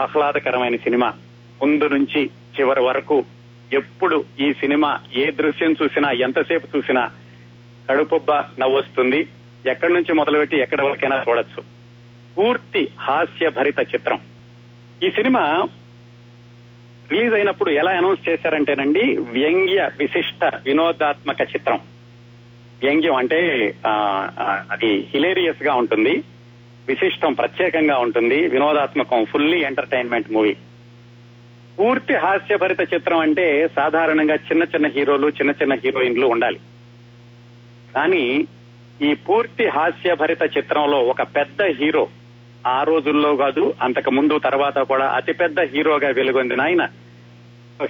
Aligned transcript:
ఆహ్లాదకరమైన 0.00 0.76
సినిమా. 0.76 1.12
ముందు 1.62 1.84
నుంచి 1.84 2.30
చివరి 2.60 2.80
వరకు 2.80 3.24
ఎప్పుడు 3.72 4.24
ఈ 4.40 4.52
సినిమా 4.52 4.98
ఏ 5.14 5.30
దృశ్యం 5.30 5.76
చూసినా 5.82 6.10
ఎంతసేపు 6.10 6.76
చూసినా 6.76 7.10
కడుపుబ్బ 7.90 8.32
నవ్వొస్తుంది. 8.32 9.28
ఎక్కడి 9.66 9.92
నుంచి 9.92 10.12
మొదలుపెట్టి 10.12 10.56
ఎక్కడి 10.56 10.82
వరకైనా 10.82 11.24
చూడొచ్చు. 11.28 11.62
పూర్తి 12.38 12.88
హాస్యభరిత 13.00 13.78
చిత్రం. 13.80 14.20
ఈ 15.02 15.10
సినిమా 15.10 15.68
రిలీజ్ 17.10 17.34
అయినప్పుడు 17.34 17.70
ఎలా 17.70 17.90
అనౌన్స్ 17.90 18.28
చేశారంటేనండి 18.28 19.16
వ్యంగ్య 19.16 19.90
విశిష్ట 19.98 20.44
వినోదాత్మక 20.44 21.40
చిత్రం. 21.40 21.80
వ్యంగ్యం 22.82 23.14
అంటే 23.14 23.74
ఆ, 23.86 23.92
అది 24.70 25.08
హిలేరియస్గా 25.14 25.74
ఉంటుంది. 25.74 26.22
విశిష్టం 26.90 27.32
ప్రత్యేకంగా 27.32 27.98
ఉంటుంది. 27.98 28.46
వినోదాత్మకం 28.46 29.24
ఫుల్లీ 29.24 29.58
ఎంటర్టైన్మెంట్ 29.60 30.30
మూవీ 30.30 30.56
పూర్తి 31.78 32.14
హాస్యభరిత 32.14 32.80
చిత్రం 32.94 33.18
అంటే 33.18 33.68
సాధారణంగా 33.76 34.34
చిన్న 34.34 34.62
చిన్న 34.62 34.86
హీరోలు 34.86 35.28
చిన్న 35.28 35.50
చిన్న 35.50 35.74
హీరోయిన్లు 35.74 36.26
ఉండాలి. 36.26 36.60
కానీ 37.94 38.46
ఈ 39.02 39.14
పూర్తి 39.14 39.66
హాస్యభరిత 39.66 40.42
చిత్రంలో 40.42 40.98
ఒక 40.98 41.22
పెద్ద 41.22 41.62
హీరో 41.62 42.08
ఆ 42.66 42.82
రోజుల్లో 42.82 43.36
కాదు 43.36 43.74
అంతకు 43.82 44.10
ముందు 44.10 44.38
తర్వాత 44.38 44.78
కూడా 44.78 45.06
అతిపెద్ద 45.06 45.60
హీరోగా 45.60 46.08
వెలుగొందిన 46.08 46.60
ఆయన 46.60 46.88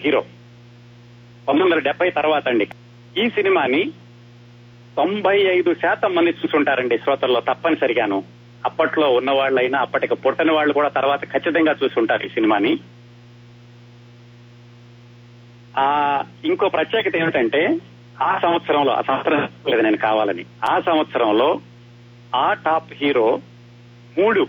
హీరో. 0.00 0.20
పంతొమ్మిది 0.20 1.64
వందల 1.64 1.78
డెబ్బై 1.78 2.10
తర్వాత 2.10 2.48
అండి. 2.48 2.68
ఈ 3.16 3.30
సినిమాని 3.30 3.90
తొంభై 4.96 5.40
ఐదు 5.40 5.74
శాతం 5.74 6.14
మంది 6.14 6.30
చూసుంటారండి 6.30 6.98
శ్రోతల్లో 6.98 7.40
తప్పనిసరిగాను. 7.40 8.39
అప్పట్లో 8.64 9.10
ఉన్న 9.10 9.30
వాళ్ళైనా 9.30 9.78
అప్పటికి 9.78 10.14
పుట్టని 10.14 10.52
వాళ్ళు 10.52 10.74
కూడా 10.74 10.88
తర్వాత 10.88 11.24
ఖచ్చితంగా 11.24 11.76
చూసుంటారు 11.84 12.22
ఈ 12.22 12.28
సినిమాని. 12.28 12.78
ఆ 15.78 16.22
ఇంకో 16.44 16.68
ప్రత్యేకత 16.68 17.16
ఏమిటంటే 17.16 17.78
ఆ 18.22 18.38
సంవత్సరంలో 18.38 18.92
ఆ 18.92 19.00
సంవత్సరం 19.00 19.48
లేదు 19.68 19.82
నేను 19.82 19.96
కావాలని 19.96 20.44
ఆ 20.70 20.80
సంవత్సరంలో 20.80 21.60
ఆ 22.34 22.52
టాప్ 22.52 22.92
హీరో 22.92 23.40
మూడు 24.18 24.44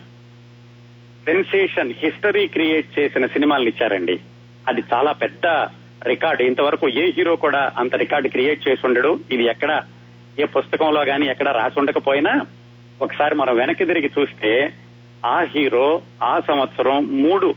సెన్సేషన్ 1.25 1.93
హిస్టరీ 1.97 2.47
క్రియేట్ 2.47 2.99
చేసిన 2.99 3.25
సినిమాలను 3.25 3.69
ఇచ్చారండి. 3.69 4.19
అది 4.67 4.83
చాలా 4.93 5.11
పెద్ద 5.11 5.45
రికార్డు. 6.03 6.43
ఇంతవరకు 6.43 6.89
ఏ 6.89 7.11
హీరో 7.11 7.35
కూడా 7.35 7.71
అంత 7.77 7.95
రికార్డు 7.95 8.29
క్రియేట్ 8.29 8.67
చేసి 8.67 8.87
ఉండడు. 8.87 9.19
ఇది 9.31 9.43
ఎక్కడ 9.43 9.83
ఏ 10.39 10.45
పుస్తకంలో 10.45 11.01
గాని 11.01 11.29
ఎక్కడ 11.29 11.49
రాసి 11.49 11.79
ఉండకపోయినా 11.79 12.45
ఒకసారి 13.01 13.35
మనం 13.35 13.55
వెనక్కి 13.55 13.85
తిరిగి 13.85 14.11
చూస్తే 14.19 14.73
ఆ 15.25 15.41
హీరో 15.41 16.01
ఆ 16.23 16.39
సంవత్సరం 16.39 17.21
మూడు 17.21 17.53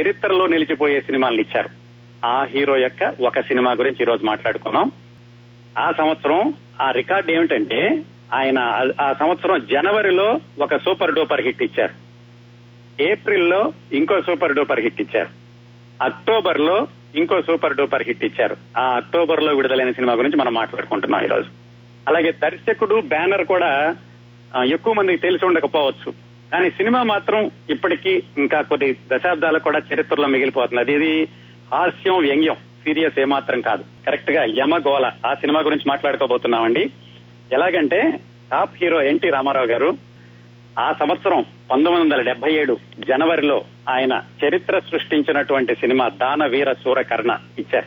చరిత్రలో 0.00 0.46
నిలిచిపోయే 0.46 1.00
సినిమాలను 1.00 1.40
ఇచ్చారు. 1.40 1.68
ఆ 2.26 2.42
హీరో 2.44 2.76
యొక్క 2.76 3.14
ఒక 3.20 3.40
సినిమా 3.40 3.72
గురించి 3.72 3.96
ఈరోజు 4.00 4.26
మాట్లాడుకున్నాం. 4.26 4.90
ఆ 5.78 5.92
సంవత్సరం 5.92 6.54
ఆ 6.80 6.90
రికార్డు 6.90 7.32
ఏమిటంటే 7.32 8.02
ఆయన 8.34 8.58
ఆ- 9.00 9.12
సంవత్సరం 9.12 9.66
జనవరిలో 9.72 10.40
ఒక 10.60 10.76
సూపర్ 10.76 11.14
డూపర్ 11.14 11.40
హిట్ 11.40 11.62
ఇచ్చారు. 11.62 12.08
ఏప్రిల్లో 13.02 13.72
ఇంకో 13.92 14.20
సూపర్ 14.20 14.54
డూపర్ 14.54 14.80
హిట్ 14.80 15.00
ఇచ్చారు. 15.00 15.28
అక్టోబర్లో 16.02 16.86
ఇంకో 17.14 17.42
సూపర్ 17.42 17.76
డూపర్ 17.76 18.02
హిట్ 18.02 18.24
ఇచ్చారు. 18.24 18.56
ఆ 18.78 18.82
అక్టోబర్లో 18.82 19.54
విడుదలైన 19.54 19.90
సినిమా 19.90 20.12
గురించి 20.12 20.36
మనం 20.36 20.54
మాట్లాడుకుంటున్నాం 20.54 21.24
ఈ 21.24 21.26
రోజు 21.26 21.46
అలాగే 22.08 22.32
దర్శకుడు 22.32 23.00
బ్యానర్ 23.00 23.44
కూడా 23.44 23.96
ఎక్కువ 24.56 24.92
మందికి 24.92 25.22
తెలిసి 25.22 25.46
ఉండకపోవచ్చు. 25.46 26.12
కానీ 26.52 26.70
సినిమా 26.70 27.02
మాత్రం 27.02 27.50
ఇప్పటికీ 27.70 28.22
ఇంకా 28.38 28.62
కొన్ని 28.62 28.92
దశాబ్దాలు 28.92 29.58
కూడా 29.58 29.82
చరిత్రలో 29.94 30.28
మిగిలిపోతుంది. 30.28 30.80
అది 30.80 30.92
ఇది 30.92 31.28
హాస్యం 31.72 32.18
వ్యంగ్యం 32.18 32.54
సీరియస్ 32.54 33.20
ఏమాత్రం 33.20 33.60
కాదు. 33.60 33.84
కరెక్ట్గా 34.06 34.44
యమగోళ 34.44 35.10
ఆ 35.26 35.34
సినిమా 35.34 35.60
గురించి 35.60 35.82
మాట్లాడుకోబోతున్నామండి. 35.88 36.90
ఎలాగంటే 37.52 38.20
టాప్ 38.50 38.82
హీరో 38.82 39.02
ఎన్టీ 39.02 39.30
రామారావు 39.30 39.66
గారు 39.66 39.98
ఆ 40.78 40.92
సంవత్సరం 40.92 41.44
పంతొమ్మిది 41.70 42.04
వందల 42.04 42.22
డెబ్బై 42.22 42.52
ఏడు 42.52 42.78
జనవరిలో 43.08 43.64
ఆయన 43.88 44.22
చరిత్ర 44.44 44.78
సృష్టించినటువంటి 44.78 45.74
సినిమా 45.74 46.08
దాన 46.08 46.46
వీర 46.46 46.72
సూరకర్ణ 46.72 47.38
ఇచ్చారు. 47.58 47.86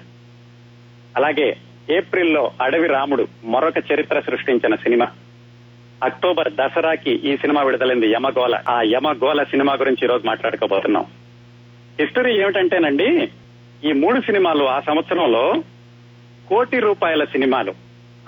అలాగే 1.18 1.58
ఏప్రిల్లో 1.90 2.52
అడవి 2.62 2.88
రాముడు 2.88 3.28
మరొక 3.44 3.78
చరిత్ర 3.94 4.20
సృష్టించిన 4.20 4.76
సినిమా 4.76 5.08
అక్టోబర్ 6.04 6.54
దసరాకి 6.54 7.12
ఈ 7.12 7.38
సినిమా 7.38 7.62
విడుదలైంది 7.62 8.08
యమగోల 8.08 8.60
ఆ 8.70 8.82
యమగోల 8.82 9.44
సినిమా 9.44 9.74
గురించి 9.74 10.06
ఈరోజు 10.06 10.28
మాట్లాడుకోబోతున్నాం. 10.28 11.06
హిస్టరీ 12.00 12.42
ఏమిటంటేనండి 12.42 13.30
ఈ 13.84 13.92
మూడు 13.92 14.22
సినిమాలు 14.22 14.66
ఆ 14.66 14.80
సంవత్సరంలో 14.80 15.64
కోటి 16.50 16.80
రూపాయల 16.80 17.24
సినిమాలు. 17.24 17.74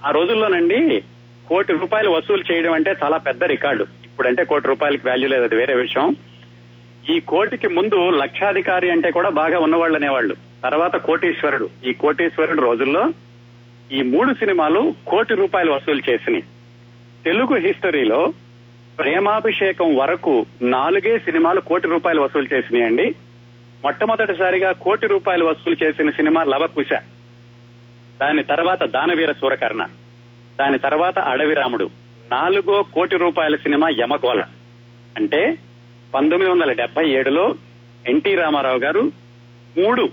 ఆ 0.05 0.11
రోజుల్లోనండి 0.11 1.03
కోటి 1.49 1.73
రూపాయలు 1.73 2.09
వసూలు 2.09 2.53
చేయడం 2.53 2.73
అంటే 2.73 2.95
చాలా 3.03 3.17
పెద్ద 3.17 3.43
రికార్డు. 3.43 3.83
ఇప్పుడంటే 3.83 4.43
కోటి 4.43 4.67
రూపాయలకి 4.67 5.07
వాల్యూ 5.07 5.27
లేదు 5.27 5.43
అది 5.43 5.55
వేరే 5.55 5.73
విషయం. 5.73 6.15
ఈ 7.09 7.19
కోటికి 7.19 7.67
ముందు 7.67 8.09
లక్షాధికారి 8.09 8.91
అంటే 8.91 9.11
కూడా 9.11 9.29
బాగా 9.29 9.59
ఉన్నవాళ్ళు 9.59 9.95
అనేవాళ్ళు. 9.97 10.35
తర్వాత 10.63 10.95
కోటీశ్వరుడు. 10.95 11.69
ఈ 11.85 11.93
కోటీశ్వరుడు 11.93 12.61
రోజుల్లో 12.61 13.09
ఈ 13.91 14.01
మూడు 14.01 14.33
సినిమాలు 14.33 14.93
కోటి 15.07 15.33
రూపాయలు 15.33 15.71
వసూలు 15.71 16.01
చేసినాయి. 16.09 16.43
తెలుగు 17.25 17.55
హిస్టరీలో 17.55 18.33
ప్రేమాభిషేకం 18.99 19.95
వరకు 19.95 20.45
నాలుగే 20.61 21.19
సినిమాలు 21.19 21.61
కోటి 21.61 21.87
రూపాయలు 21.87 22.21
వసూలు 22.21 22.47
చేసినాయండి. 22.53 23.15
మొట్టమొదటిసారిగా 23.83 24.71
కోటి 24.71 25.07
రూపాయలు 25.07 25.45
వసూలు 25.45 25.83
చేసిన 25.83 26.09
సినిమా 26.09 26.43
లవకుశ. 26.43 26.93
దాని 28.21 28.43
తర్వాత 28.43 28.83
దానవీర 28.83 29.31
సూరకర్ణ. 29.31 29.87
దాని 30.59 30.77
తర్వాత 30.77 31.19
అడవి 31.19 31.53
రాముడు. 31.53 31.89
నాలుగో 32.31 32.83
కోటి 32.93 33.17
రూపాయల 33.17 33.55
సినిమా 33.55 33.89
యమగోళ. 33.89 34.43
అంటే 35.17 35.57
పంతొమ్మిది 36.13 36.51
వందల 36.51 36.71
డెబ్బై 36.71 37.09
ఏడులో 37.09 37.55
ఎన్టీ 38.07 38.35
రామారావు 38.35 38.77
గారు 38.77 39.11
మూడు 39.77 40.07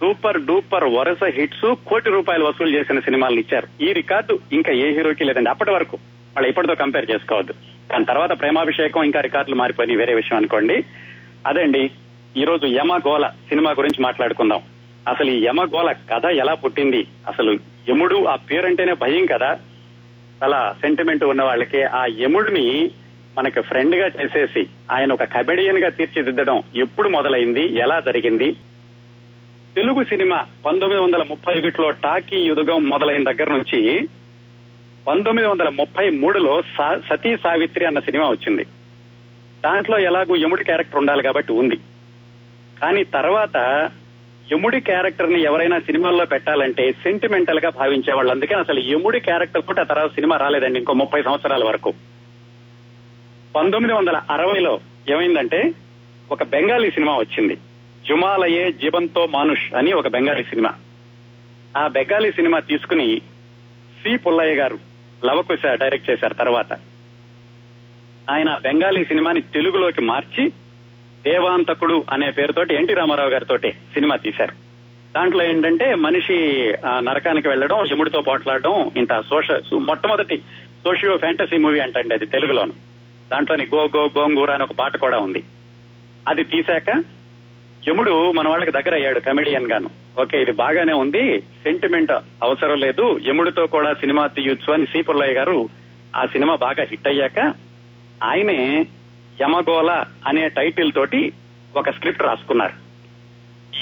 సూపర్ 0.00 0.40
డూపర్ 0.40 0.84
వరుస 0.84 1.24
హిట్స్ 1.24 1.74
కోటి 1.88 2.10
రూపాయలు 2.10 2.44
వసూలు 2.44 2.78
చేసిన 2.78 3.00
సినిమాలను 3.00 3.40
ఇచ్చారు. 3.40 3.82
ఈ 3.82 3.92
రికార్డు 3.92 4.38
ఇంకా 4.52 4.72
ఏ 4.72 4.90
హీరోకి 4.90 5.24
లేదండి. 5.24 5.50
అప్పటి 5.50 5.70
వరకు 5.70 5.98
వాళ్ళు 6.36 6.48
ఇప్పటితో 6.48 6.74
కంపేర్ 6.74 7.10
చేసుకోవద్దు. 7.10 7.52
దాని 7.92 8.04
తర్వాత 8.04 8.40
ప్రేమాభిషేకం 8.40 9.04
ఇంకా 9.04 9.20
రికార్డులు 9.20 9.56
మారిపోయినాయి 9.56 9.98
వేరే 9.98 10.14
విషయం 10.14 10.36
అనుకోండి. 10.36 10.84
అదండి 11.46 11.90
ఈ 12.36 12.44
రోజు 12.44 12.66
యమగోళ 12.66 13.26
సినిమా 13.26 13.70
గురించి 13.70 14.02
మాట్లాడుకుందాం. 14.02 14.60
అసలు 15.08 15.30
ఈ 15.30 15.44
యమగోళ 15.44 15.92
కథ 15.92 16.26
ఎలా 16.26 16.54
పుట్టింది? 16.54 17.06
అసలు 17.28 17.52
యముడు 17.88 18.24
ఆ 18.24 18.36
పేరంటేనే 18.36 18.92
భయం 18.92 19.26
కదా? 19.26 19.58
చాలా 20.42 20.76
సెంటిమెంట్ 20.80 21.24
ఉన్న 21.24 21.42
వాళ్ళకి 21.42 21.82
ఆ 21.82 22.06
యముడిని 22.06 22.90
మనకి 23.38 23.60
ఫ్రెండ్గా 23.60 24.06
చేసేసి 24.06 24.66
ఆయన 24.92 25.12
ఒక 25.12 25.22
కబెడియన్గా 25.22 25.88
తీర్చిదిద్దడం 25.88 26.62
ఎప్పుడు 26.76 27.08
మొదలైంది? 27.08 27.78
ఎలా 27.78 28.00
జరిగింది? 28.00 28.52
తెలుగు 29.76 30.04
సినిమా 30.04 30.46
పంతొమ్మిది 30.66 31.02
వందల 31.02 31.22
ముప్పై 31.22 31.54
ఒకటిలో 31.54 31.90
టాకీ 31.90 32.36
యుధగం 32.36 32.88
మొదలైన 32.88 33.30
దగ్గర 33.30 33.50
నుంచి 33.50 34.08
పంతొమ్మిది 35.06 35.48
వందల 35.48 35.68
ముప్పై 35.68 36.10
మూడులో 36.10 36.62
సా- 36.62 37.00
సతీ 37.08 37.36
సావిత్రి 37.36 37.84
అన్న 37.86 37.98
సినిమా 37.98 38.28
వచ్చింది. 38.28 38.64
దాంట్లో 39.64 39.98
ఎలాగూ 39.98 40.36
యముడి 40.36 40.64
క్యారెక్టర్ 40.64 40.96
ఉండాలి 40.96 41.22
కాబట్టి 41.22 41.52
ఉంది. 41.52 41.76
కానీ 42.82 43.04
తర్వాత 43.04 43.90
యముడి 44.52 44.80
క్యారెక్టర్ని 44.80 45.42
ఎవరైనా 45.42 45.78
సినిమాల్లో 45.78 46.24
పెట్టాలంటే 46.24 46.92
సెంటిమెంటల్గా 46.92 47.68
భావించేవాళ్ళు 47.70 48.32
అందుకే 48.32 48.54
అసలు 48.54 48.80
యముడి 48.80 49.20
క్యారెక్టర్ 49.20 49.62
కూడా 49.62 49.80
ఆ 49.80 49.84
తర్వాత 49.84 50.14
సినిమా 50.14 50.36
రాలేదండి 50.36 50.78
ఇంకో 50.78 50.92
ముప్పై 50.92 51.22
సంవత్సరాల 51.22 51.64
వరకు. 51.64 51.94
పంతొమ్మిది 53.56 53.98
వందల 53.98 54.20
అరవైలో 54.30 54.80
ఏమైందంటే 55.10 55.72
ఒక 56.32 56.42
బెంగాలీ 56.42 56.90
సినిమా 56.90 57.16
వచ్చింది. 57.16 57.54
జుమాలయే 58.08 58.72
జీవంతో 58.72 59.26
మానుష్ 59.26 59.74
అని 59.74 59.92
ఒక 59.92 60.08
బెంగాలీ 60.08 60.42
సినిమా. 60.42 60.74
ఆ 61.76 61.86
బెంగాలీ 61.86 62.32
సినిమా 62.32 62.58
తీసుకుని 62.58 63.20
సి 64.02 64.16
పుల్లయ్య 64.16 64.54
గారు 64.54 64.85
లవకుశ 65.24 65.66
డైరెక్ట్ 65.66 66.10
చేశారు 66.10 66.34
తర్వాత. 66.34 66.72
ఆయన 68.30 68.58
బెంగాలీ 68.62 69.04
సినిమాని 69.04 69.40
తెలుగులోకి 69.40 70.00
మార్చి 70.00 70.48
దేవాంతకుడు 71.24 72.04
అనే 72.10 72.30
పేరుతోటి 72.30 72.74
ఎన్టీ 72.74 72.94
రామారావు 72.94 73.30
గారితో 73.30 73.56
సినిమా 73.66 74.16
తీశారు. 74.16 74.52
దాంట్లో 75.14 75.44
ఏంటంటే 75.44 75.94
మనిషి 75.94 76.36
నరకానికి 76.98 77.48
వెళ్ళడం 77.48 77.86
యముడితో 77.86 78.20
పోట్లాడడం 78.20 78.90
ఇంత 78.96 79.20
సోష 79.20 79.50
మొట్టమొదటి 79.72 80.38
సోషియో 80.84 81.16
ఫ్యాంటసీ 81.16 81.56
మూవీ 81.56 81.78
అంటండి 81.80 82.14
అది 82.14 82.26
తెలుగులోను. 82.26 82.72
దాంట్లోని 83.32 83.68
గో 83.74 83.88
గో 83.96 84.10
గోంగూర 84.18 84.50
అని 84.50 84.62
ఒక 84.62 84.72
పాట 84.78 84.96
కూడా 84.96 85.18
ఉంది. 85.18 85.42
అది 86.28 86.44
తీశాక 86.44 86.90
యముడు 87.88 88.32
మన 88.32 88.48
వాళ్ళకి 88.48 88.70
దగ్గర 88.70 88.94
అయ్యాడు 88.94 89.20
కమెడియన్ 89.20 89.70
గాను. 89.70 89.90
ఓకే 90.22 90.42
ఇది 90.42 90.52
బాగానే 90.52 90.92
ఉంది. 90.92 91.40
సెంటిమెంట్ 91.40 92.12
అవసరం 92.42 92.80
లేదు. 92.80 93.20
యముడితో 93.26 93.66
కూడా 93.66 93.94
సినిమా 93.94 94.26
తీయొచ్చు 94.26 94.72
అని 94.72 94.86
సి 94.86 95.02
పుల్లయ్య 95.02 95.32
గారు 95.32 95.68
ఆ 96.16 96.26
సినిమా 96.26 96.54
బాగా 96.54 96.82
హిట్ 96.82 97.08
అయ్యాక 97.08 97.54
ఆయనే 98.22 98.86
యమగోళ 99.40 100.04
అనే 100.26 100.48
టైటిల్ 100.48 100.92
తోటి 100.92 101.32
ఒక 101.76 101.90
స్క్రిప్ట్ 101.90 102.22
రాసుకున్నారు. 102.22 102.72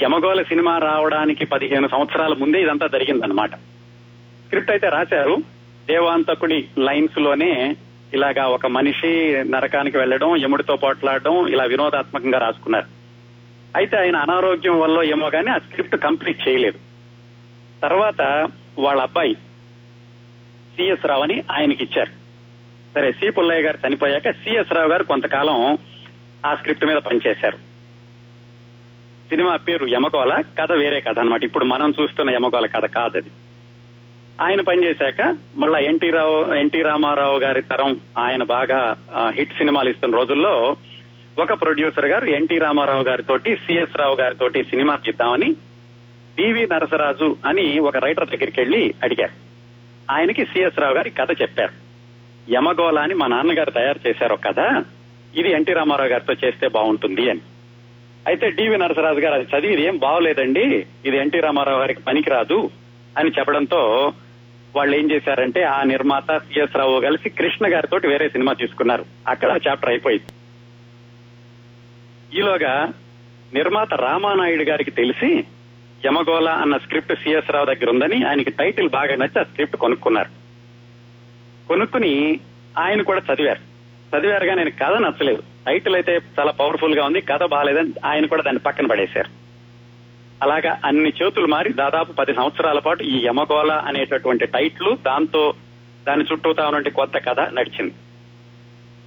యమగోళ 0.03 0.41
సినిమా 0.41 0.77
రావడానికి 0.77 1.45
పదిహేను 1.45 1.87
సంవత్సరాల 1.87 2.33
ముందే 2.33 2.61
ఇదంతా 2.61 2.87
జరిగిందనమాట 2.87 3.55
స్క్రిప్ట్ 4.45 4.71
అయితే 4.71 4.89
రాశారు. 4.89 5.37
దేవాంతకుడి 5.87 6.65
లైన్స్లోనే 6.77 7.75
ఇలాగా 8.13 8.47
ఒక 8.47 8.65
మనిషి 8.67 9.43
నరకానికి 9.51 9.97
వెళ్ళడం 9.97 10.37
యముడితో 10.37 10.75
పోట్లాడడం 10.75 11.47
ఇలా 11.47 11.63
వినోదాత్మకంగా 11.63 12.39
రాసుకున్నారు. 12.39 12.94
అయితే 13.75 13.97
ఆయన 13.97 14.15
అనారోగ్యం 14.15 14.79
వల్ల 14.79 15.03
ఏమో 15.03 15.29
కానీ 15.29 15.49
ఆ 15.51 15.57
స్క్రిప్ట్ 15.57 15.95
కంప్లీట్ 15.95 16.47
చేయలేదు. 16.47 16.79
తర్వాత 17.81 18.49
వాళ్ళ 18.79 19.01
అబ్బాయి 19.01 19.35
సిఎస్ 20.75 21.05
రావు 21.05 21.23
అని 21.23 21.43
ఆయనకి 21.51 21.83
ఇచ్చారు. 21.83 22.11
సరే 22.95 23.11
సి 23.11 23.29
పుల్లయ్య 23.29 23.61
గారు 23.61 23.77
చనిపోయాక 23.87 24.31
సిఎస్ 24.31 24.73
రావు 24.73 24.89
గారు 24.89 25.03
కొంతకాలం 25.03 25.77
ఆ 26.45 26.55
స్క్రిప్ట్ 26.55 26.85
మీద 26.85 26.97
పనిచేశారు. 26.97 27.57
సినిమా 29.29 29.55
పేరు 29.55 29.85
యమకోల 29.85 30.43
కథ 30.59 30.71
వేరే 30.71 30.99
కథ 31.01 31.19
అన్నమాట. 31.19 31.43
ఇప్పుడు 31.43 31.65
మనం 31.65 31.93
చూస్తున్న 32.01 32.29
యమకోల 32.29 32.65
కథ 32.65 32.85
కాదు 32.85 33.17
అది. 33.17 33.31
ఆయన 34.41 34.61
పనిచేశాక 34.61 35.37
మళ్ళా 35.55 35.79
ఎన్టీ 35.79 36.09
రావు 36.09 36.53
ఎన్టీ 36.53 36.81
రామారావు 36.81 37.39
గారి 37.39 37.61
తరం 37.61 38.01
ఆయన 38.17 38.43
బాగా 38.43 38.95
హిట్ 39.29 39.57
సినిమాలు 39.57 39.89
ఇస్తున్న 39.89 40.15
రోజుల్లో 40.15 40.75
ఒక 41.39 41.53
ప్రొడ్యూసర్ 41.61 42.05
గారు 42.05 42.25
ఎన్టీ 42.25 42.57
రామారావు 42.57 43.03
గారితో 43.03 43.37
సిఎస్ 43.37 43.97
రావు 43.97 44.15
గారితో 44.15 44.49
సినిమా 44.49 44.95
తీద్దామని 44.95 45.53
పివి 46.37 46.67
నరసరాజు 46.71 47.37
అని 47.45 47.79
ఒక 47.79 47.97
రైటర్ 47.97 48.29
దగ్గరికి 48.29 48.59
వెళ్ళి 48.59 48.93
అడిగారు. 49.03 49.31
ఆయనకి 50.11 50.45
సిఎస్ 50.45 50.79
రావు 50.79 50.93
గారి 50.93 51.09
కథ 51.09 51.41
చెప్పారు. 51.41 51.73
యమగోళ 52.51 52.99
అని 52.99 53.13
మా 53.13 53.27
నాన్నగారు 53.27 53.71
తయారు 53.71 54.07
చేశారు 54.07 54.33
ఒక 54.33 54.43
కథ 54.45 54.83
ఇది 55.35 55.51
ఎన్టీ 55.51 55.73
రామారావు 55.73 56.09
గారితో 56.09 56.47
చేస్తే 56.47 56.67
బాగుంటుంది 56.67 57.29
అని. 57.29 57.41
అయితే 58.27 58.49
డివి 58.49 58.77
నరసరాజు 58.77 59.19
గారు 59.19 59.33
అది 59.33 59.43
చదివి 59.43 59.73
ఇది 59.73 59.83
ఏం 59.83 59.97
బాగోలేదండి 59.97 60.85
ఇది 61.05 61.17
ఎన్టీ 61.17 61.39
రామారావు 61.39 61.79
గారికి 61.79 62.01
పనికిరాదు 62.01 62.69
అని 63.17 63.29
చెప్పడంతో 63.29 64.13
వాళ్ళు 64.75 64.95
ఏం 64.95 65.11
చేశారంటే 65.11 65.63
ఆ 65.63 65.83
నిర్మాత 65.83 66.37
సిఎస్ 66.37 66.77
రావు 66.77 66.99
కలిసి 66.99 67.29
కృష్ణ 67.29 67.73
గారితో 67.73 67.99
వేరే 68.07 68.29
సినిమా 68.29 68.53
తీసుకున్నారు. 68.53 69.05
అక్కడ 69.27 69.59
చాప్టర్ 69.67 69.89
అయిపోయింది. 69.89 70.25
ఈలోగా 72.33 72.93
నిర్మాత 73.53 73.93
రామానాయుడు 73.93 74.63
గారికి 74.63 74.91
తెలిసి 74.91 75.43
యమగోళ 76.05 76.49
అన్న 76.49 76.77
స్క్రిప్ట్ 76.77 77.15
సిఎస్ 77.15 77.51
రావు 77.51 77.65
దగ్గర 77.65 77.89
ఉందని 77.89 78.23
ఆయనకి 78.23 78.49
టైటిల్ 78.49 78.89
బాగా 78.89 79.15
నచ్చి 79.15 79.39
ఆ 79.39 79.43
స్క్రిప్ట్ 79.43 79.75
కొనుక్కున్నారు. 79.75 80.29
కొనుక్కుని 81.67 82.39
ఆయన 82.77 83.01
కూడా 83.01 83.21
చదివారు. 83.33 83.75
చదివారుగా 84.17 84.53
నేను 84.53 84.71
కథ 84.71 84.93
నచ్చలేదు. 84.93 85.43
టైటిల్ 85.67 85.95
అయితే 85.95 86.19
చాలా 86.39 86.51
పవర్ఫుల్గా 86.51 87.05
ఉంది 87.05 87.21
కథ 87.21 87.43
బాగాలేదని 87.43 87.93
ఆయన 88.05 88.25
కూడా 88.25 88.43
దాన్ని 88.43 88.59
పక్కన 88.59 88.87
పడేశారు. 88.87 89.29
అలాగా 90.43 90.79
అన్ని 90.85 91.13
చేతులు 91.23 91.47
మారి 91.47 91.73
దాదాపు 91.73 92.11
పది 92.11 92.33
సంవత్సరాల 92.33 92.79
పాటు 92.79 93.03
ఈ 93.03 93.25
యమగోళ 93.25 93.71
అనేటటువంటి 93.71 94.45
టైటిల్ 94.45 94.97
దాంతో 94.97 95.53
దాని 96.07 96.23
చుట్టూతా 96.23 96.63
ఉన్నటువంటి 96.63 96.89
కొత్త 96.89 97.17
కథ 97.17 97.39
నడిచింది. 97.39 97.93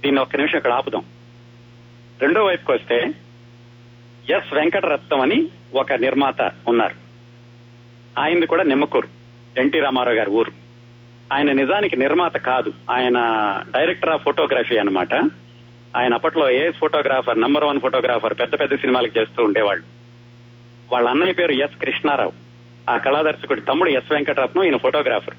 దీన్ని 0.01 0.21
ఒక్క 0.21 0.35
నిమిషం 0.35 0.57
ఇక్కడ 0.57 0.71
ఆపుదాం. 0.71 1.03
రెండో 2.21 2.45
వైపుకి 2.45 2.71
వస్తే 2.71 2.95
ఎస్ 4.29 4.53
వెంకటరత్నం 4.53 5.21
అని 5.21 5.47
ఒక 5.73 5.93
నిర్మాత 5.93 6.51
ఉన్నారు. 6.67 6.95
ఆయనది 8.19 8.45
కూడా 8.45 8.63
నిమ్మకూరు 8.63 9.07
ఎన్టీ 9.57 9.79
రామారావు 9.79 10.17
గారి 10.17 10.29
ఊరు. 10.29 10.51
ఆయన 11.33 11.51
నిజానికి 11.51 11.97
నిర్మాత 11.97 12.37
కాదు 12.37 12.73
ఆయన 12.91 13.17
డైరెక్టర్ 13.77 14.09
ఆఫ్ 14.09 14.23
ఫోటోగ్రఫీ 14.23 14.77
అన్నమాట. 14.77 15.13
ఆయన 15.97 16.13
అప్పట్లో 16.13 16.49
ఏ 16.51 16.71
ఫోటోగ్రాఫర్ 16.71 17.41
నంబర్ 17.41 17.63
వన్ 17.63 17.79
ఫోటోగ్రాఫర్ 17.79 18.33
పెద్ద 18.33 18.59
పెద్ద 18.59 18.75
సినిమాలకు 18.75 19.19
చేస్తూ 19.19 19.43
ఉండేవాళ్ళు. 19.43 19.85
వాళ్ళ 20.91 21.09
అన్నయ్య 21.09 21.33
పేరు 21.33 21.51
ఎస్ 21.51 21.81
కృష్ణారావు. 21.81 22.33
ఆ 22.89 22.97
కళాదర్శకుడి 22.97 23.61
తమ్ముడు 23.61 23.89
ఎస్ 23.89 24.11
వెంకటరత్నం 24.11 24.63
ఈయన 24.63 24.77
ఫోటోగ్రాఫర్. 24.77 25.35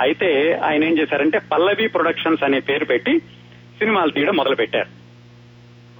అయితే 0.00 0.52
ఆయన 0.64 0.84
ఏం 0.84 0.98
చేశారంటే 0.98 1.38
పల్లవి 1.38 1.86
ప్రొడక్షన్స్ 1.88 2.42
అనే 2.42 2.60
పేరు 2.60 2.84
పెట్టి 2.84 3.18
సినిమాలు 3.78 4.10
తీయడం 4.10 4.36
మొదలు 4.36 4.54
పెట్టారు 4.54 5.03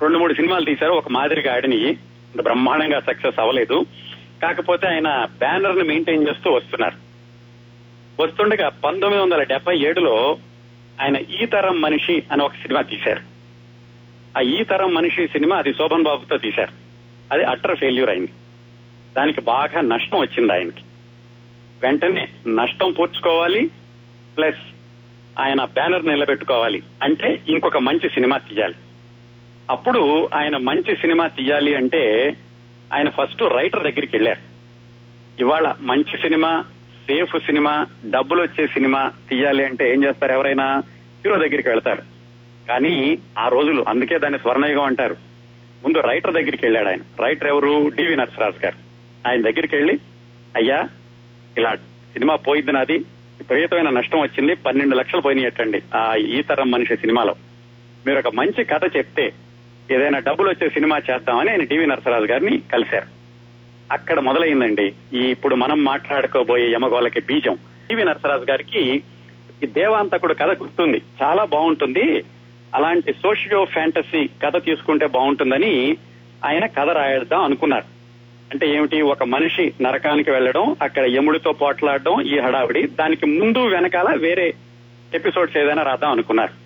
రెండు 0.03 0.19
మూడు 0.19 0.35
సినిమాలు 0.35 0.65
తీశారు. 0.65 0.93
ఒక 0.93 1.09
మాదిరిగా 1.09 1.55
ఆడిని. 1.55 1.97
బ్రహ్మాండంగా 2.37 3.01
సక్సెస్ 3.01 3.41
అవ్వలేదు. 3.41 3.87
కాకపోతే 4.43 4.87
ఆయన 4.87 5.27
బ్యానర్ని 5.39 5.83
మెయింటైన్ 5.83 6.29
చేస్తూ 6.29 6.51
వస్తున్నారు. 6.51 6.97
వస్తుండగా 8.23 8.69
పంతొమ్మిది 8.69 9.23
వందల 9.25 9.43
డెబ్బై 9.43 9.79
ఏడులో 9.79 10.39
ఆయన 11.03 11.17
ఈ 11.17 11.47
తరం 11.47 11.81
మనిషి 11.81 12.23
అని 12.33 12.43
ఒక 12.43 12.53
సినిమా 12.53 12.81
తీశారు. 12.83 13.21
ఆ 14.39 14.41
ఈ 14.41 14.65
తరం 14.65 14.95
మనిషి 14.95 15.27
సినిమా 15.27 15.57
అది 15.57 15.75
శోభన్ 15.75 16.03
బాబుతో 16.03 16.37
తీశారు. 16.37 16.73
అది 17.33 17.45
అటర్ 17.45 17.77
ఫెయిల్యూర్ 17.77 18.11
అయింది. 18.11 18.33
దానికి 19.17 19.41
బాగా 19.41 19.81
నష్టం 19.81 20.19
వచ్చింది 20.19 20.53
ఆయనకి. 20.53 20.83
వెంటనే 21.83 22.29
నష్టం 22.47 22.93
పూడ్చుకోవాలి 22.93 23.71
ప్లస్ 24.37 24.59
ఆయన 25.41 25.65
బ్యానర్ 25.65 26.07
నిలబెట్టుకోవాలి. 26.07 26.83
అంటే 27.03 27.43
ఇంకొక 27.49 27.77
మంచి 27.77 28.09
సినిమా 28.09 28.37
తీయాలి. 28.37 28.75
అప్పుడు 29.71 30.29
ఆయన 30.35 30.57
మంచి 30.57 30.97
సినిమా 30.97 31.27
తీయాలి 31.27 31.75
అంటే 31.75 32.37
ఆయన 32.95 33.09
ఫస్ట్ 33.09 33.43
రైటర్ 33.43 33.83
దగ్గరికి 33.83 34.17
వెళ్ళారు. 34.17 34.55
ఇవాళ 35.41 35.75
మంచి 35.81 36.19
సినిమా 36.19 36.65
సేఫ్ 37.07 37.39
సినిమా 37.39 37.87
డబ్బులు 38.11 38.43
వచ్చే 38.43 38.67
సినిమా 38.67 39.13
తీయాలి 39.29 39.65
అంటే 39.65 39.93
ఏం 39.93 40.05
చేస్తారు 40.05 40.33
ఎవరైనా? 40.33 40.83
హీరో 41.25 41.37
దగ్గరికి 41.37 41.69
వెళ్తారు. 41.69 42.03
కానీ 42.69 43.19
ఆ 43.39 43.49
రోజులు 43.49 43.85
అందుకే 43.89 44.19
దాన్ని 44.19 44.39
స్వర్ణయుగం 44.39 44.85
అంటారు. 44.85 45.17
ముందు 45.85 46.01
రైటర్ 46.01 46.35
దగ్గరికి 46.35 46.65
వెళ్ళాడు 46.65 46.89
ఆయన. 46.89 47.01
రైటర్ 47.25 47.49
ఎవరు? 47.49 47.89
డివి 47.89 48.17
నరసరాజు 48.17 48.65
గారు. 48.65 48.77
ఆయన 49.29 49.43
దగ్గరికి 49.43 49.77
వెళ్ళి 49.77 49.99
అయ్యా 50.57 50.89
ఇలా 51.59 51.75
సినిమా 52.13 52.37
పోయింది 52.37 52.73
నాది. 52.73 52.99
విపరీతమైన 53.39 53.91
నష్టం 53.91 54.21
వచ్చింది. 54.21 54.55
పన్నెండు 54.55 54.97
లక్షలు 54.97 55.21
పోయినాయటండి 55.21 55.83
ఆ 55.95 56.15
ఈ 56.15 56.43
తరం 56.43 56.71
మనిషి 56.71 56.97
సినిమాలో. 56.97 57.35
మీరు 58.07 58.19
ఒక 58.19 58.29
మంచి 58.29 58.65
కథ 58.65 58.97
చెప్తే 58.97 59.33
ఏదైనా 59.91 60.19
డబ్బులు 60.19 60.49
వచ్చే 60.49 60.69
సినిమా 60.69 60.99
చేద్దామని 60.99 61.51
ఆయన 61.51 61.65
టీవీ 61.65 61.87
నరసరాజు 61.87 62.25
గారిని 62.25 62.63
కలిశారు. 62.73 63.07
అక్కడ 63.93 64.21
మొదలైందండి. 64.21 64.93
ఈ 65.15 65.19
ఇప్పుడు 65.19 65.55
మనం 65.55 65.85
మాట్లాడుకోబోయే 65.85 66.73
యమగోళకి 66.73 67.21
బీజం. 67.21 67.59
టీవీ 67.89 68.05
నరసరాజు 68.05 68.51
గారికి 68.51 69.03
ఈ 69.63 69.67
దేవాంతకుడు 69.67 70.35
కథ 70.35 70.49
గుర్తుంది. 70.49 71.03
చాలా 71.23 71.45
బాగుంటుంది. 71.45 72.25
అలాంటి 72.75 73.13
సోషియో 73.13 73.65
ఫ్యాంటసీ 73.65 74.27
కథ 74.27 74.65
తీసుకుంటే 74.65 75.07
బాగుంటుందని 75.07 75.97
ఆయన 76.45 76.67
కథ 76.67 76.89
రాయడం 76.89 77.45
అనుకున్నారు. 77.45 77.85
అంటే 78.53 78.69
ఏమిటి? 78.69 79.01
ఒక 79.01 79.23
మనిషి 79.23 79.73
నరకానికి 79.81 80.31
వెళ్ళడం 80.31 80.77
అక్కడ 80.83 81.07
యముడితో 81.07 81.53
పోట్లాడడం 81.53 82.21
ఈ 82.21 82.39
హడావిడి. 82.39 82.87
దానికి 82.87 83.27
ముందు 83.27 83.59
వెనకాల 83.59 84.15
వేరే 84.19 84.55
ఎపిసోడ్స్ 85.15 85.57
ఏదైనా 85.57 85.83
రాద్దాం 85.83 86.11
అనుకున్నారు. 86.11 86.64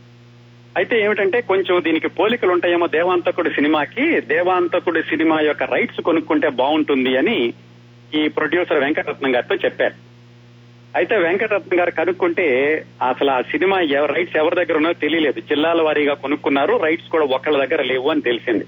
అయితే 0.78 1.00
ఏమిటంటే 1.00 1.40
కొంచెం 1.40 1.85
దీనికి 1.85 2.08
పోలికలు 2.08 2.52
ఉంటాయేమో 2.52 2.87
దేవాంతకుడి 2.87 3.50
సినిమాకి. 3.50 4.20
దేవాంతకుడి 4.20 5.02
సినిమా 5.02 5.40
యొక్క 5.40 5.62
రైట్స్ 5.62 6.00
కొనుక్కుంటే 6.00 6.49
బాగుంటుంది 6.49 7.16
అని 7.16 7.52
ఈ 8.14 8.28
ప్రొడ్యూసర్ 8.28 8.78
వెంకటరత్నం 8.78 9.37
గారితో 9.37 9.54
చెప్పారు. 9.54 9.94
అయితే 10.97 11.16
వెంకటరత్నం 11.16 11.80
గారు 11.80 11.90
కనుక్కుంటే 11.90 12.76
అసలు 13.08 13.30
ఆ 13.30 13.40
సినిమా 13.40 13.78
రైట్స్ 14.06 14.37
ఎవరి 14.37 14.54
దగ్గర 14.54 14.76
ఉన్నాయో 14.76 14.94
తెలియలేదు. 14.94 15.40
జిల్లాల 15.40 15.82
వారీగా 15.82 16.14
కొనుక్కున్నారు. 16.14 16.76
రైట్స్ 16.76 17.08
కూడా 17.08 17.25
ఒకళ్ళ 17.25 17.64
దగ్గర 17.64 17.82
లేవు 17.82 18.11
అని 18.11 18.20
తెలిసింది. 18.20 18.64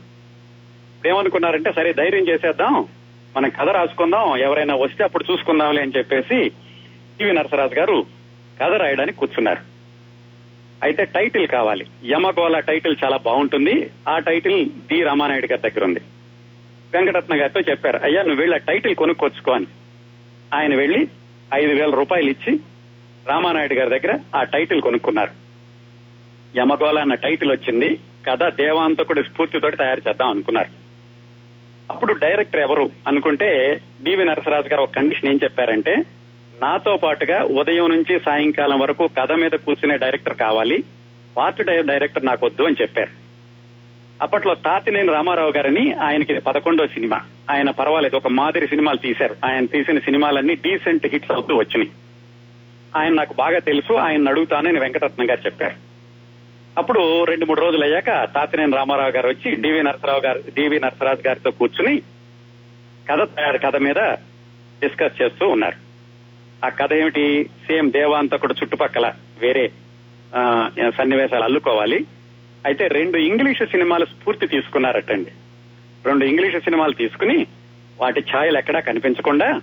ఏమనుకున్నారంటే 1.09 1.73
సరే 1.73 1.93
ధైర్యం 1.93 2.29
చేసేద్దాం. 2.29 2.89
మనం 3.37 3.49
కథ 3.49 3.69
రాసుకుందాం. 3.69 4.37
ఎవరైనా 4.37 4.75
వస్తే 4.75 5.05
అప్పుడు 5.05 5.25
చూసుకుందాంలే 5.33 5.83
అని 5.83 5.93
చెప్పేసి 5.97 6.49
టీవీ 7.19 7.33
నరసరాజు 7.33 7.75
గారు 7.75 8.07
కథ 8.63 8.73
రాయడానికి 8.73 9.19
కూర్చున్నారు. 9.19 9.80
అయితే 10.83 11.05
టైటిల్ 11.05 11.47
కావాలి. 11.47 11.87
యమగోళ 12.05 12.59
టైటిల్ 12.59 12.97
చాలా 13.05 13.17
బాగుంటుంది. 13.17 13.91
ఆ 14.09 14.19
టైటిల్ 14.19 14.67
డి 14.67 15.03
రామానాయుడు 15.03 15.47
గారి 15.47 15.71
దగ్గర 15.71 15.85
ఉంది. 15.85 16.01
వెంకటరత్న 16.95 17.41
గారితో 17.41 17.61
చెప్పారు 17.61 18.01
అయ్యా 18.03 18.23
నువ్వు 18.23 18.41
వెళ్ళి 18.41 18.55
ఆ 18.55 18.59
టైటిల్ 18.59 18.95
కొనుక్కొచ్చుకో 18.95 19.53
అని. 19.53 19.67
ఆయన 20.55 20.75
వెళ్ళి 20.75 21.09
ఐదు 21.55 21.73
వేల 21.73 21.95
రూపాయలు 21.95 22.31
ఇచ్చి 22.31 22.61
రామానాయుడు 23.29 23.75
గారి 23.75 24.01
దగ్గర 24.01 24.19
ఆ 24.37 24.43
టైటిల్ 24.43 24.81
కొనుక్కున్నారు. 24.81 25.31
యమగోళ 26.57 26.99
అన్న 26.99 27.15
టైటిల్ 27.15 27.51
వచ్చింది. 27.51 28.01
కథ 28.31 28.43
దేవాంతకుడి 28.43 29.23
స్ఫూర్తితోటి 29.23 29.77
తయారు 29.77 30.03
చేద్దాం 30.09 30.29
అనుకున్నారు. 30.29 30.69
అప్పుడు 31.93 32.13
డైరెక్టర్ 32.13 32.61
ఎవరు 32.61 32.91
అనుకుంటే 33.07 33.81
డివి 34.03 34.25
నరసరాజు 34.25 34.69
గారు 34.69 34.83
ఒక 34.83 34.91
కండిషన్ 34.91 35.29
ఏం 35.29 35.41
చెప్పారంటే 35.45 35.95
నాతో 36.61 36.97
పాటుగా 36.97 37.43
ఉదయం 37.43 37.91
నుంచి 37.91 38.21
సాయంకాలం 38.21 38.79
వరకు 38.79 39.09
కథ 39.21 39.33
మీద 39.33 39.51
కూర్చునే 39.51 39.97
డైరెక్టర్ 39.97 40.37
కావాలి. 40.37 40.85
పార్ట్ 41.37 41.63
డైరెక్టర్ 41.63 42.27
నాకు 42.27 42.47
వద్దు 42.47 42.63
అని 42.63 42.77
చెప్పారు. 42.83 43.11
అప్పట్లో 44.23 44.55
తాతినేని 44.55 45.13
రామారావు 45.13 45.51
గారని 45.51 45.93
ఆయనకి 45.93 46.39
పదకొండో 46.39 46.87
సినిమా. 46.87 47.21
ఆయన 47.51 47.71
పర్వాలేదు 47.71 48.17
ఒక 48.17 48.27
మాదిరి 48.27 48.69
సినిమాలు 48.69 48.97
తీశారు. 48.97 49.37
ఆయన 49.45 49.67
తీసిన 49.67 49.99
సినిమాలన్నీ 49.99 50.55
డీసెంట్ 50.55 51.07
హిట్స్ 51.07 51.33
అవుతూ 51.33 51.57
వచ్చినాయి. 51.57 51.91
ఆయన 52.97 53.13
నాకు 53.13 53.35
బాగా 53.35 53.59
తెలుసు 53.59 53.93
ఆయన 53.93 54.29
అడుగుతానని 54.29 54.81
వెంకటరత్నం 54.81 55.31
గారు 55.31 55.41
చెప్పారు. 55.47 55.75
అప్పుడు 56.79 57.25
రెండు 57.25 57.45
మూడు 57.45 57.61
రోజులు 57.61 57.85
అయ్యాక 57.85 58.07
తాతినేని 58.07 58.77
రామారావు 58.77 59.11
గారు 59.11 59.29
వచ్చి 59.29 59.57
డివి 59.57 59.83
నరసరావు 59.83 60.21
గారు 60.21 60.43
డివి 60.55 60.81
నరసరాజు 60.81 61.29
గారితో 61.29 61.51
కూర్చుని 61.51 62.03
కథ 63.11 63.29
తయారు 63.37 63.59
కథ 63.59 63.77
మీద 63.77 63.97
డిస్కస్ 64.83 65.23
చేస్తూ 65.23 65.49
ఉన్నారు. 65.49 65.90
ఆ 66.65 66.69
కథ 66.69 66.93
ఏమిటి? 66.93 67.45
సేమ్ 67.45 67.93
దేవాంతకుడు 67.93 68.55
చుట్టుపక్కల 68.63 69.13
వేరే 69.41 69.71
ఆ, 70.37 70.71
సన్నివేశాలు 70.99 71.45
అల్లుకోవాలి. 71.45 72.05
అయితే 72.67 72.87
రెండు 72.87 73.19
ఇంగ్లీషు 73.19 73.65
సినిమాలు 73.65 74.05
స్ఫూర్తి 74.05 74.47
తీసుకున్నారటండి. 74.47 75.31
రెండు 76.07 76.25
ఇంగ్లీషు 76.25 76.59
సినిమాలు 76.59 76.93
తీసుకుని 76.93 77.47
వాటి 78.01 78.21
ఛాయలు 78.21 78.59
ఎక్కడా 78.59 78.81
కనిపించకుండా 78.81 79.61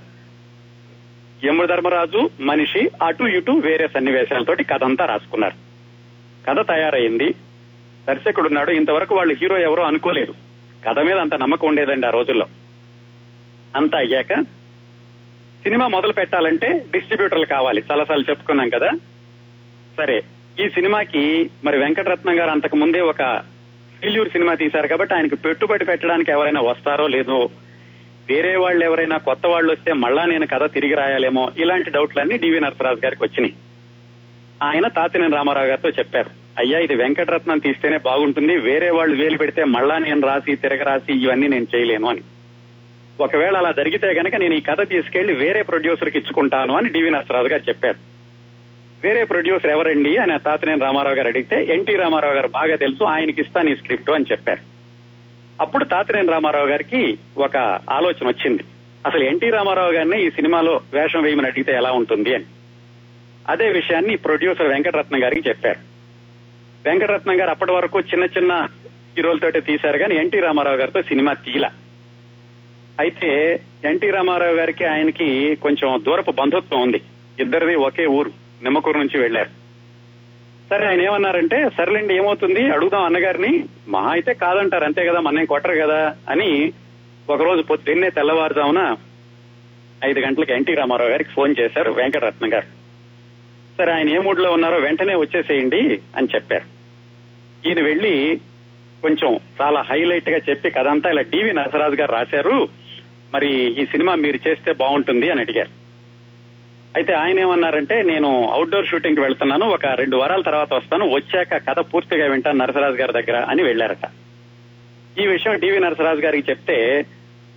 యమధర్మరాజు 1.45 2.29
మనిషి 2.39 2.89
అటు 3.03 3.23
ఇటు 3.23 3.51
వేరే 3.51 3.87
సన్నివేశాలతోటి 3.87 4.63
కథ 4.63 4.83
అంతా 4.83 5.05
రాసుకున్నారు. 5.05 5.55
కథ 6.49 6.67
తయారైంది. 6.67 7.35
దర్శకుడు 8.07 8.47
ఉన్నాడు 8.47 8.71
ఇంతవరకు 8.71 9.15
వాళ్ళు 9.15 9.33
హీరో 9.33 9.57
ఎవరో 9.57 9.83
అనుకోలేదు. 9.83 10.33
కథ 10.89 10.99
మీద 10.99 11.17
అంత 11.17 11.33
నమ్మకం 11.33 11.67
ఉండేదండి 11.67 12.07
ఆ 12.07 12.09
రోజుల్లో. 12.09 12.45
అంతా 13.75 13.97
అయ్యాక 13.97 14.33
సినిమా 15.67 15.87
మొదలు 15.87 16.13
పెట్టాలంటే 16.13 16.85
డిస్ట్రిబ్యూటర్లు 16.91 17.45
కావాలి. 17.45 17.83
చాలాసార్లు 17.91 18.25
చెప్పుకున్నాం 18.29 18.69
కదా. 18.69 18.91
సరే 19.97 20.23
ఈ 20.65 20.69
సినిమాకి 20.69 21.49
మరి 21.63 21.77
వెంకటరత్నం 21.77 22.39
గారు 22.39 22.49
అంతకు 22.49 22.75
ముందే 22.75 23.01
ఒక 23.01 23.41
ఫెయిల్యూర్ 23.99 24.29
సినిమా 24.29 24.53
తీశారు 24.53 24.87
కాబట్టి 24.87 25.15
ఆయనకు 25.15 25.35
పెట్టుబడి 25.35 25.85
పెట్టడానికి 25.85 26.31
ఎవరైనా 26.31 26.61
వస్తారో 26.61 27.07
లేదో 27.07 27.49
వేరే 28.29 28.55
వాళ్ళు 28.55 28.85
ఎవరైనా 28.85 29.17
కొత్త 29.17 29.47
వాళ్ళు 29.47 29.71
వస్తే 29.71 29.93
మళ్ళా 29.93 30.25
నేను 30.25 30.47
కథ 30.47 30.73
తిరిగి 30.73 30.93
రాయాలేమో 30.93 31.51
ఇలాంటి 31.57 31.89
డౌట్లన్నీ 31.89 32.37
డివి 32.37 32.59
నరసరాజు 32.59 32.99
గారికి 33.03 33.23
వచ్చినాయి. 33.23 33.53
ఆయన 34.63 34.87
తాతినేని 34.87 35.35
రామారావు 35.35 35.67
గారితో 35.67 35.89
చెప్పారు. 35.89 36.29
అయ్యా 36.57 36.79
ఇది 36.79 36.95
వెంకటరత్నం 36.95 37.57
తీస్తేనే 37.57 37.97
బాగుంటుంది. 37.97 38.57
వేరే 38.57 38.89
వాళ్ళు 38.89 39.23
వేలు 39.23 39.37
పెడితే 39.37 39.63
మళ్ళా 39.63 39.97
నేను 39.97 40.27
రాసి 40.27 40.55
తిరగరాసి 40.55 41.23
ఇవన్నీ 41.23 41.47
నేను 41.47 41.67
చేయలేను 41.75 42.07
అని. 42.07 42.21
ఒకవేళ 43.19 43.57
అలా 43.57 43.71
జరిగితే 43.71 44.07
గనక 44.07 44.35
నేను 44.35 44.53
ఈ 44.53 44.59
కథ 44.59 44.89
తీసుకెళ్ళి 44.89 45.33
వేరే 45.33 45.61
ప్రొడ్యూసర్కి 45.61 46.17
ఇచ్చుకుంటాను 46.17 46.77
అని 46.77 46.89
డివి 46.89 47.11
నరసరాజు 47.11 47.47
గారు 47.47 47.69
చెప్పారు. 47.69 47.97
వేరే 49.03 49.23
ప్రొడ్యూసర్ 49.23 49.71
ఎవరండి 49.71 50.17
అని 50.17 50.39
తాతనేని 50.39 50.81
రామారావు 50.81 51.15
గారు 51.15 51.27
అడిగితే 51.27 51.65
ఎన్టీ 51.65 51.95
రామారావు 51.95 52.33
గారు 52.33 52.47
బాగా 52.47 52.75
తెలుసు 52.75 53.03
ఆయనకి 53.03 53.41
ఇస్తాను 53.41 53.69
ఈ 53.69 53.75
స్క్రిప్ట్ 53.75 54.09
అని 54.09 54.25
చెప్పారు. 54.31 54.59
అప్పుడు 55.61 55.85
తాతనేని 55.85 56.31
రామారావు 56.31 56.67
గారికి 56.67 57.17
ఒక 57.37 57.57
ఆలోచన 57.89 58.27
వచ్చింది. 58.27 58.63
అసలు 59.05 59.23
ఎన్టీ 59.23 59.49
రామారావు 59.49 59.91
గారిని 59.91 60.27
ఈ 60.27 60.29
సినిమాలో 60.29 60.81
వేషం 60.93 61.21
వేయమని 61.21 61.47
అడిగితే 61.47 61.71
ఎలా 61.71 61.91
ఉంటుంది 61.91 62.35
అని. 62.35 62.45
అదే 63.49 63.69
విషయాన్ని 63.69 64.15
ప్రొడ్యూసర్ 64.15 64.67
వెంకటరత్నం 64.67 65.23
గారికి 65.23 65.49
చెప్పారు. 65.49 65.79
వెంకటరత్నం 66.85 67.41
గారు 67.41 67.49
అప్పటి 67.49 67.71
వరకు 67.71 67.99
చిన్న 67.99 68.23
చిన్న 68.23 68.67
హీరోలతోటే 69.17 69.59
తీశారు 69.59 69.97
కానీ 69.97 70.15
ఎన్టీ 70.15 70.39
రామారావు 70.39 70.77
గారితో 70.77 71.01
సినిమా 71.01 71.33
తీలా 71.33 71.71
అయితే 72.99 73.59
ఎన్టీ 73.85 74.09
రామారావు 74.09 74.55
గారికి 74.55 74.85
ఆయనకి 74.85 75.55
కొంచెం 75.55 76.03
దూరపు 76.05 76.31
బంధుత్వం 76.31 76.81
ఉంది. 76.81 77.01
ఇద్దరిది 77.39 77.75
ఒకే 77.75 78.05
ఊరు 78.05 78.31
నిమ్మకూరు 78.63 78.97
నుంచి 78.97 79.19
వెళ్ళారు 79.19 79.49
సరే 80.69 80.87
ఆయన 80.87 81.01
ఏమన్నారంటే 81.01 81.69
సర్లేండి 81.77 82.15
ఏమవుతుంది? 82.15 82.69
అడుగుదాం 82.69 83.03
అన్నగారిని. 83.03 83.65
మా 83.87 84.01
అయితే 84.11 84.33
కాదంటారు 84.33 84.83
అంతే 84.83 85.05
కదా 85.05 85.19
మన 85.19 85.43
కొట్టరు 85.43 85.75
కదా 85.75 86.15
అని 86.29 86.73
ఒకరోజు 87.29 87.61
పొద్దున్నే 87.61 88.09
తెల్లవారుజామున 88.09 88.97
ఐదు 90.05 90.19
గంటలకు 90.19 90.51
ఎన్టీ 90.51 90.73
రామారావు 90.73 91.09
గారికి 91.09 91.29
ఫోన్ 91.29 91.55
చేశారు 91.59 91.91
వెంకటరత్న 91.91 92.53
గారు. 92.53 92.65
సరే 93.77 93.91
ఆయన 93.91 94.09
ఏ 94.09 94.17
మూడ్లో 94.17 94.51
ఉన్నారో 94.51 94.77
వెంటనే 94.77 95.15
వచ్చేసేయండి 95.15 95.99
అని 96.15 96.27
చెప్పారు. 96.35 96.65
ఈయన 97.67 97.81
వెళ్ళి 97.81 98.41
కొంచెం 99.01 99.39
చాలా 99.61 99.81
హైలైట్గా 99.81 100.37
చెప్పి 100.49 100.69
కదంతా 100.69 101.09
ఇలా 101.09 101.21
టీవీ 101.21 101.51
నరసరాజు 101.51 101.95
గారు 101.95 102.11
రాశారు. 102.11 102.86
మరి 103.33 103.81
ఈ 103.81 103.85
సినిమా 103.85 104.15
మీరు 104.15 104.39
చేస్తే 104.47 104.71
బాగుంటుంది 104.73 105.29
అని 105.29 105.41
అడిగారు. 105.41 105.69
అయితే 106.95 107.13
ఆయన 107.13 107.39
ఏమన్నారంటే 107.39 108.01
నేను 108.01 108.49
అవుట్డోర్ 108.49 108.87
షూటింగ్కి 108.87 109.21
వెళ్తున్నాను 109.21 109.65
ఒక 109.65 109.85
రెండు 109.85 110.17
వారాల 110.17 110.41
తర్వాత 110.41 110.73
వస్తాను 110.73 111.13
వచ్చాక 111.13 111.69
కథ 111.69 111.79
పూర్తిగా 111.79 112.27
వింటాను 112.27 112.57
నరసరాజు 112.57 112.95
గారి 112.95 113.13
దగ్గర 113.13 113.41
అని 113.49 113.63
వెళ్ళారట 113.63 114.05
ఈ 115.19 115.27
విషయం 115.27 115.59
టీవీ 115.59 115.79
నరసరాజు 115.79 116.19
గారికి 116.19 116.51
చెప్తే 116.51 117.05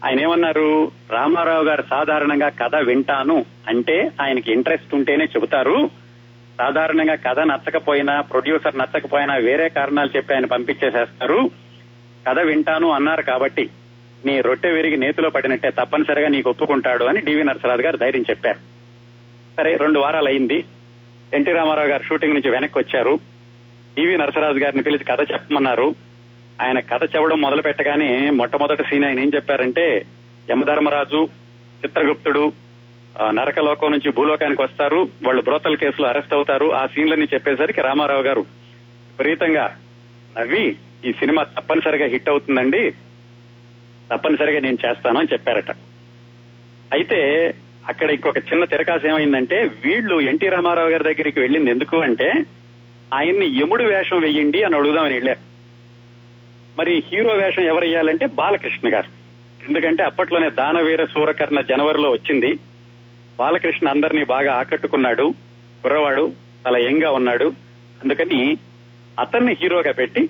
ఆయన 0.05 0.21
ఏమన్నారు 0.21 0.93
రామారావు 1.11 1.65
గారు 1.65 1.85
సాధారణంగా 1.91 2.49
కథ 2.49 2.77
వింటాను 2.77 3.45
అంటే 3.69 4.11
ఆయనకి 4.21 4.53
ఇంట్రెస్ట్ 4.53 4.95
ఉంటేనే 4.95 5.25
చెబుతారు. 5.25 5.91
సాధారణంగా 6.59 7.15
కథ 7.15 7.39
నచ్చకపోయినా 7.39 8.21
ప్రొడ్యూసర్ 8.21 8.79
నచ్చకపోయినా 8.79 9.35
వేరే 9.35 9.69
కారణాలు 9.69 10.11
చెప్పి 10.17 10.35
ఆయన 10.35 10.47
పంపించేసేస్తారు. 10.47 11.51
కథ 12.29 12.39
వింటాను 12.39 12.91
అన్నారు 12.91 13.23
కాబట్టి. 13.23 13.71
నీ 14.27 14.41
రొట్టె 14.41 14.71
విరిగి 14.71 14.97
నేతిలో 14.97 15.31
పడినట్టే 15.31 15.71
తప్పనిసరిగా 15.71 16.29
నీకు 16.29 16.51
ఒప్పుకుంటాడు 16.51 17.05
అని 17.05 17.21
డివి 17.21 17.45
నరసరాజు 17.45 17.83
గారు 17.83 17.97
ధైర్యం 17.97 18.25
చెప్పారు. 18.31 18.59
సరే 19.57 19.77
రెండు 19.77 20.01
వారాలు 20.01 20.29
అయింది 20.29 20.65
ఎన్టీ 21.35 21.53
రామారావు 21.53 21.89
గారు 21.89 22.03
షూటింగ్ 22.03 22.35
నుంచి 22.35 22.51
వెనక్కి 22.51 22.79
వచ్చారు. 22.79 23.19
డివి 23.99 24.19
నరసరాజు 24.19 24.59
గారిని 24.59 24.83
పిలిచి 24.83 25.05
కథ 25.05 25.21
చెప్పమన్నారు. 25.33 25.95
ఆయన 26.63 26.79
కథ 26.81 27.03
చెప్పడం 27.05 27.41
మొదలు 27.41 27.63
పెట్టగానే 27.63 28.31
మొట్టమొదటి 28.31 28.83
సీన్ 28.83 29.05
ఆయన 29.05 29.21
ఏం 29.21 29.31
చెప్పారంటే 29.35 30.05
యమధర్మరాజు 30.51 31.29
చిత్రగుప్తుడు 31.85 32.53
నరకలోకం 33.31 33.91
నుంచి 33.91 34.13
భూలోకానికి 34.13 34.63
వస్తారు. 34.63 35.09
వాళ్ళు 35.23 35.43
బ్రోతల 35.43 35.75
కేసులో 35.75 36.09
అరెస్ట్ 36.09 36.35
అవుతారు. 36.35 36.75
ఆ 36.75 36.87
సీన్లన్నీ 36.87 37.27
చెప్పేసరికి 37.35 37.81
రామారావు 37.81 38.23
గారు 38.23 38.41
విపరీతంగా 38.41 39.77
నవ్వి 40.39 40.77
ఈ 41.05 41.13
సినిమా 41.13 41.43
తప్పనిసరిగా 41.43 42.07
హిట్ 42.07 42.29
అవుతుందండి. 42.29 42.93
తప్పనిసరిగా 44.11 44.61
నేను 44.61 44.79
చేస్తాను 44.89 45.19
అని 45.19 45.29
చెప్పారట. 45.33 45.71
అయితే 46.93 47.55
అక్కడ 47.89 48.11
ఇంకొక 48.11 48.39
చిన్న 48.39 48.65
తిరకాసు 48.65 49.07
ఏమైందంటే 49.07 49.71
వీళ్ళు 49.85 50.21
ఎన్టీ 50.21 50.49
రామారావు 50.49 50.89
గారి 50.89 51.05
దగ్గరికి 51.05 51.41
వెళ్ళింది 51.41 51.71
ఎందుకు 51.71 51.97
అంటే 51.97 52.33
ఆయన్ని 53.15 53.47
యముడు 53.47 53.85
వేషం 53.85 54.21
వెయ్యండి 54.21 54.63
అని 54.63 54.77
అడుగుదామని 54.77 55.15
వెళ్ళారు. 55.15 55.39
మరి 56.79 57.03
హీరో 57.13 57.31
వేషం 57.31 57.63
ఎవరు 57.63 57.85
వేయాలంటే 57.85 58.27
బాలకృష్ణ 58.27 58.95
గారు. 58.95 59.09
ఎందుకంటే 59.69 60.03
అప్పట్లోనే 60.03 60.51
దానవీర 60.51 61.05
సూరకర్ణ 61.05 61.61
జనవరిలో 61.61 62.11
వచ్చింది. 62.11 62.55
బాలకృష్ణ 63.39 63.89
అందరినీ 63.89 64.25
బాగా 64.25 64.55
ఆకట్టుకున్నాడు 64.55 65.35
కుర్రవాడు 65.83 66.33
చాలా 66.67 66.79
యంగా 66.79 67.11
ఉన్నాడు. 67.11 67.53
అందుకని 68.03 68.59
అతన్ని 69.19 69.57
హీరోగా 69.63 69.93
పెట్టి 69.93 70.29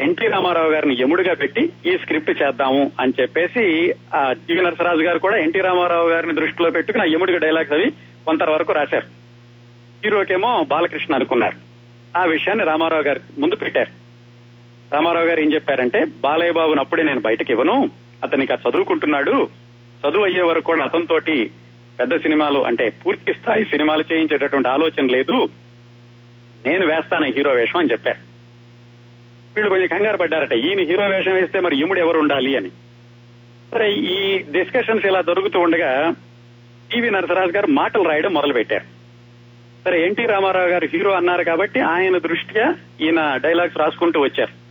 ఎన్టీ 0.00 0.26
రామారావు 0.26 0.70
గారిని 0.70 0.96
యముడిగా 1.00 1.34
పెట్టి 1.34 1.72
ఈ 1.86 1.98
స్క్రిప్ట్ 1.98 2.42
చేద్దాము 2.42 2.92
అని 3.00 3.12
చెప్పేసి 3.20 3.94
ఆ 4.14 4.32
జీవి 4.32 4.62
నరసరాజు 4.62 5.00
గారు 5.00 5.18
కూడా 5.18 5.36
ఎన్టీ 5.36 5.60
రామారావు 5.60 6.08
గారిని 6.08 6.34
దృష్టిలో 6.34 6.70
పెట్టుకుని 6.70 7.02
ఆ 7.02 7.06
యముడిగా 7.06 7.38
డైలాగ్స్ 7.38 7.72
అవి 7.72 7.90
కొంతవరకు 8.26 8.72
రాశారు. 8.72 9.06
హీరోకేమో 10.04 10.66
బాలకృష్ణ 10.68 11.14
అనుకున్నారు. 11.14 11.56
ఆ 12.18 12.24
విషయాన్ని 12.24 12.64
రామారావు 12.64 13.02
గారి 13.02 13.20
ముందు 13.38 13.56
పెట్టారు. 13.56 13.90
రామారావు 14.94 15.26
గారు 15.26 15.40
ఏం 15.40 15.54
చెప్పారంటే 15.54 16.04
బాలయ్య 16.04 16.52
బాబును 16.52 16.80
అప్పుడే 16.80 17.02
నేను 17.02 17.20
బయటకు 17.20 17.50
ఇవ్వను. 17.50 17.90
అతనికి 18.22 18.52
ఆ 18.52 18.56
చదువుకుంటున్నాడు. 18.68 19.48
చదువు 20.08 20.24
అయ్యే 20.24 20.42
వరకు 20.42 20.64
కూడా 20.64 20.84
అతనితోటి 20.84 21.50
పెద్ద 22.00 22.16
సినిమాలు 22.16 22.60
అంటే 22.60 22.90
పూర్తి 22.90 23.34
స్థాయి 23.34 23.64
సినిమాలు 23.64 24.04
చేయించేటటువంటి 24.12 24.68
ఆలోచన 24.68 25.06
లేదు. 25.06 25.48
నేను 26.66 26.86
వేస్తాను 26.86 27.26
హీరో 27.26 27.52
వేషం 27.52 27.78
అని 27.78 27.90
చెప్పారు. 27.90 28.33
వీళ్ళు 29.56 29.70
కొంచెం 29.70 29.86
కంగారు 29.86 30.16
పడ్డారట. 30.16 30.52
ఈయన 30.52 30.78
హీరో 30.78 31.06
వేషం 31.08 31.34
వేస్తే 31.34 31.60
మరి 31.60 31.76
యముడు 31.76 32.00
ఎవరు 32.00 32.18
ఉండాలి 32.18 32.56
అని. 32.56 32.70
సరే 33.72 33.92
ఈ 33.92 34.38
డిస్కషన్స్ 34.38 35.06
ఇలా 35.06 35.20
జరుగుతూ 35.20 35.60
ఉండగా 35.60 36.14
టీవీ 36.92 37.10
నరసరాజు 37.10 37.50
గారు 37.50 37.66
మాటలు 37.66 38.02
రాయడం 38.02 38.34
మొదలు 38.34 38.52
పెట్టారు 38.52 38.84
సరే 39.84 40.06
ఎన్టీ 40.06 40.26
రామారావు 40.26 40.68
గారు 40.68 40.88
హీరో 40.92 41.10
అన్నారు 41.10 41.44
కాబట్టి 41.44 41.80
ఆయన 41.80 42.18
దృష్ట్యా 42.18 42.74
ఈయన 43.00 43.36
డైలాగ్స్ 43.36 43.76
రాసుకుంటూ 43.76 44.20
వచ్చారు. 44.20 44.64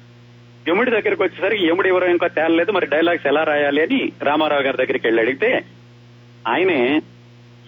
యముడి 0.69 0.91
దగ్గరికి 0.91 1.23
వచ్చేసరికి 1.23 1.67
యముడు 1.67 1.87
ఎవరో 1.87 2.09
ఇంకా 2.09 2.27
తేలలేదు. 2.27 2.71
మరి 2.71 2.85
డైలాగ్స్ 2.85 3.27
ఎలా 3.27 3.43
రాయాలి 3.43 3.81
అని 3.81 4.11
రామారావు 4.21 4.61
గారి 4.61 4.77
దగ్గరికి 4.77 5.07
వెళ్ళి 5.07 5.21
అడిగితే 5.23 5.63
ఆయనే 6.47 7.01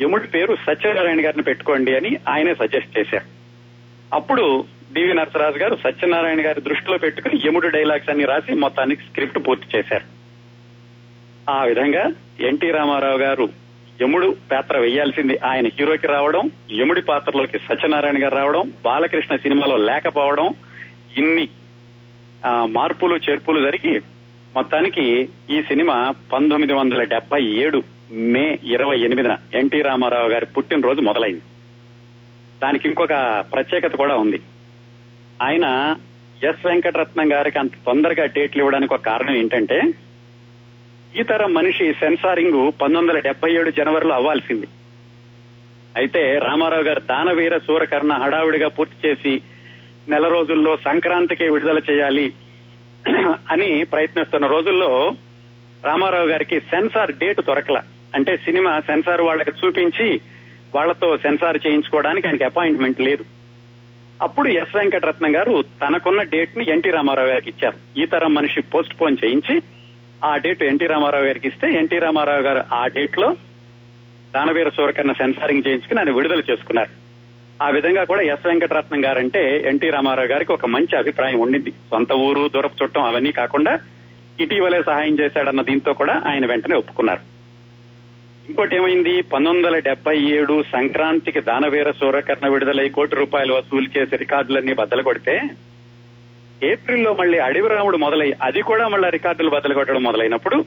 యముడి 0.02 0.28
పేరు 0.28 0.58
సత్యనారాయణ 0.66 1.26
గారిని 1.26 1.44
పెట్టుకోండి 1.44 1.96
అని 1.96 2.18
ఆయనే 2.30 2.56
సజెస్ట్ 2.56 3.00
చేశారు. 3.00 3.26
అప్పుడు 4.14 4.66
డివి 4.94 5.14
నరసరాజు 5.14 5.58
గారు 5.58 5.76
సత్యనారాయణ 5.76 6.46
గారి 6.46 6.62
దృష్టిలో 6.62 6.98
పెట్టుకుని 6.98 7.42
యముడు 7.46 7.68
డైలాగ్స్ 7.68 8.10
అన్ని 8.10 8.26
రాసి 8.26 8.54
మొత్తానికి 8.54 9.02
స్క్రిప్ట్ 9.02 9.48
పూర్తి 9.48 9.78
చేశారు. 9.78 10.04
ఆ 11.52 11.64
విధంగా 11.64 12.14
ఎన్టీ 12.40 12.72
రామారావు 12.72 13.18
గారు 13.18 13.50
యముడు 14.02 14.36
పాత్ర 14.52 14.78
వేయాల్సింది 14.78 15.38
ఆయన 15.38 15.68
హీరోకి 15.68 16.08
రావడం 16.08 16.52
యముడి 16.72 17.02
పాత్రలోకి 17.02 17.60
సత్యనారాయణ 17.60 18.24
గారు 18.24 18.36
రావడం 18.36 18.74
బాలకృష్ణ 18.84 19.36
సినిమాలో 19.36 19.78
లేకపోవడం 19.78 20.54
ఇన్ని 21.18 21.50
మార్పులు 22.66 23.16
చేర్పులు 23.16 23.72
జరిగి 23.72 24.00
మొత్తానికి 24.56 25.30
ఈ 25.50 25.62
సినిమా 25.62 26.16
పంతొమ్మిది 26.34 26.74
వందల 26.74 27.04
డెబ్బై 27.04 27.44
ఏడు 27.44 27.84
మే 28.12 28.60
ఇరవై 28.64 29.00
ఎనిమిదిన 29.00 29.38
ఎన్టీ 29.54 29.82
రామారావు 29.82 30.30
గారి 30.30 30.46
పుట్టినరోజు 30.46 31.02
మొదలైంది. 31.02 31.42
దానికి 32.64 32.88
ఇంకొక 32.88 33.46
ప్రత్యేకత 33.54 33.96
కూడా 33.96 34.16
ఉంది. 34.16 34.40
ఆయన 35.42 35.96
ఎస్ 36.44 36.66
వెంకటరత్నం 36.66 37.32
గారికి 37.32 37.60
అంత 37.60 37.72
తొందరగా 37.86 38.26
డేట్లు 38.26 38.62
ఇవ్వడానికి 38.62 38.94
ఒక 38.94 39.02
కారణం 39.02 39.36
ఏంటంటే 39.36 39.78
ఈ 41.20 41.24
తరం 41.24 41.54
మనిషి 41.54 41.94
సెన్సారింగ్ 41.94 42.72
పంతొమ్మిది 42.72 42.98
వందల 42.98 43.20
డెబ్బై 43.20 43.52
ఏడు 43.54 43.70
జనవరిలో 43.70 44.14
అవ్వాల్సింది. 44.16 44.68
అయితే 45.98 46.40
రామారావు 46.40 46.84
గారు 46.84 47.00
దానవీర 47.00 47.58
సూరకర్ణ 47.58 48.14
హడావిడిగా 48.14 48.68
పూర్తి 48.68 49.08
చేసి 49.08 49.42
నెల 50.08 50.28
రోజుల్లో 50.28 50.78
సంక్రాంతికి 50.78 51.50
విడుదల 51.50 51.82
చేయాలి 51.92 52.34
అని 53.54 53.84
ప్రయత్నిస్తున్న 53.84 54.48
రోజుల్లో 54.48 55.16
రామారావు 55.86 56.28
గారికి 56.28 56.60
సెన్సార్ 56.60 57.12
డేట్ 57.12 57.42
దొరకల. 57.42 57.84
అంటే 58.16 58.38
సినిమా 58.38 58.80
సెన్సార్ 58.80 59.22
వాళ్ళకి 59.22 59.52
చూపించి 59.52 60.22
వాళ్ళతో 60.76 61.18
సెన్సార్ 61.18 61.68
చేయించుకోవడానికి 61.68 62.28
ఆయనకి 62.28 62.44
అపాయింట్మెంట్ 62.44 63.02
లేదు. 63.02 63.24
అప్పుడు 64.22 64.48
ఎస్ 64.48 64.76
వెంకటరత్నం 64.76 65.36
గారు 65.36 65.64
తనకున్న 65.82 66.22
డేట్ని 66.22 66.70
ఎన్టీ 66.70 66.90
రామారావు 66.90 67.28
గారికి 67.28 67.50
ఇచ్చారు. 67.50 68.00
ఈ 68.00 68.06
తరం 68.06 68.34
మనిషి 68.34 68.62
పోస్ట్ 68.62 69.02
పోన్ 69.02 69.18
చేయించి 69.26 69.62
ఆ 70.24 70.38
డేట్ 70.38 70.64
ఎన్టీ 70.64 70.86
రామారావు 70.86 71.24
గారికి 71.24 71.48
ఇస్తే 71.48 71.72
ఎన్టీ 71.72 72.00
రామారావు 72.00 72.42
గారు 72.42 72.76
ఆ 72.76 72.88
డేట్లో 72.88 73.38
దానవీర 74.36 74.70
సూరకర్ణ 74.70 75.12
సెన్సారింగ్ 75.12 75.64
చేయించుకుని 75.68 76.00
ఆయన 76.00 76.12
విడుదల 76.12 76.40
చేసుకున్నారు. 76.40 76.90
ఆ 77.64 77.70
విధంగా 77.70 78.04
కూడా 78.04 78.22
ఎస్ 78.22 78.48
వెంకటరత్నం 78.48 79.06
గారంటే 79.06 79.64
ఎన్టీ 79.68 79.90
రామారావు 79.90 80.28
గారికి 80.28 80.52
ఒక 80.52 80.66
మంచి 80.66 80.98
అభిప్రాయం 80.98 81.40
ఉండింది. 81.40 81.72
సొంత 81.72 82.14
ఊరు 82.14 82.48
దూరపు 82.48 82.84
చుట్టం 82.84 83.04
అవన్నీ 83.04 83.32
కాకుండా 83.32 83.80
ఇటీవలే 84.40 84.84
సహాయం 84.84 85.20
చేశాడన్న 85.20 85.62
దీంతో 85.62 85.94
కూడా 85.94 86.22
ఆయన 86.26 86.46
వెంటనే 86.46 86.76
ఒప్పుకున్నారు. 86.76 87.35
ఇంకోటి 88.46 88.74
ఏమైంది 88.78 89.14
పంతొమ్మిది 89.26 89.66
వందల 89.66 89.78
డెబ్బై 89.88 90.16
ఏడు 90.34 90.56
సంక్రాంతికి 90.74 91.42
దానవీర 91.48 91.90
సూరకర్ణ 92.00 92.46
విడుదలై 92.48 92.86
కోటి 92.96 93.16
రూపాయలు 93.16 93.54
వసూలు 93.56 93.88
చేసి 93.96 94.16
రికార్డులన్నీ 94.22 94.74
బద్దలు 94.74 95.04
కొడితే 95.04 95.36
ఏప్రిల్లో 96.62 97.12
మళ్ళీ 97.14 97.38
అడవిరాముడు 97.40 97.98
మొదలై 97.98 98.30
అది 98.48 98.62
కూడా 98.62 98.86
మళ్ళీ 98.88 99.10
రికార్డులు 99.10 99.54
బద్దలు 99.56 99.78
కొట్టడం 99.80 100.04
మొదలైనప్పుడు 100.04 100.58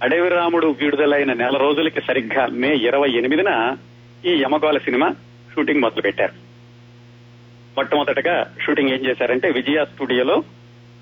అడవిరాముడు 0.00 0.68
విడుదలైన 0.80 1.32
నెల 1.34 1.56
రోజులకి 1.64 2.02
సరిగ్గా 2.08 2.44
మే 2.60 2.70
ఇరవై 2.88 3.10
ఎనిమిదిన 3.20 3.52
ఈ 4.24 4.34
యమగోళ 4.42 4.78
సినిమా 4.86 5.08
షూటింగ్ 5.50 5.84
మొదలు 5.84 6.02
పెట్టారు 6.02 6.34
మొట్టమొదటగా 7.76 8.34
షూటింగ్ 8.60 8.92
ఏం 8.94 9.02
చేశారంటే 9.04 9.48
విజయ 9.56 9.80
స్టూడియోలో 9.90 10.36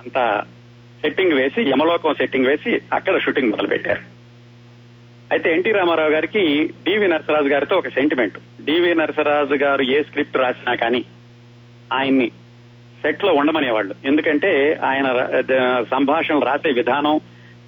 అంత 0.01 0.19
సెట్టింగ్ 1.01 1.37
వేసి 1.39 1.61
యమలోకం 1.71 2.15
సెట్టింగ్ 2.15 2.49
వేసి 2.49 2.73
అక్కడ 2.93 3.17
షూటింగ్ 3.25 3.53
మొదలు 3.53 3.69
పెట్టారు 3.69 4.03
అయితే 5.33 5.49
ఎన్టీ 5.53 5.71
రామారావు 5.73 6.11
గారికి 6.11 6.43
డివి 6.87 7.07
నరసరాజు 7.09 7.49
గారితో 7.49 7.77
ఒక 7.77 7.89
సెంటిమెంట్ 7.89 8.37
డివి 8.67 8.91
నరసరాజు 8.95 9.57
గారు 9.65 9.83
ఏ 9.97 10.03
స్క్రిప్ట్ 10.03 10.37
రాసినా 10.37 10.75
కానీ 10.75 11.01
ఆయన్ని 11.93 12.29
సెట్లో 13.03 13.33
ఉండమనేవాళ్ళు. 13.33 13.95
ఎందుకంటే 14.05 14.51
ఆయన 14.91 15.09
సంభాషణలు 15.95 16.45
రాసే 16.45 16.71
విధానం 16.71 17.17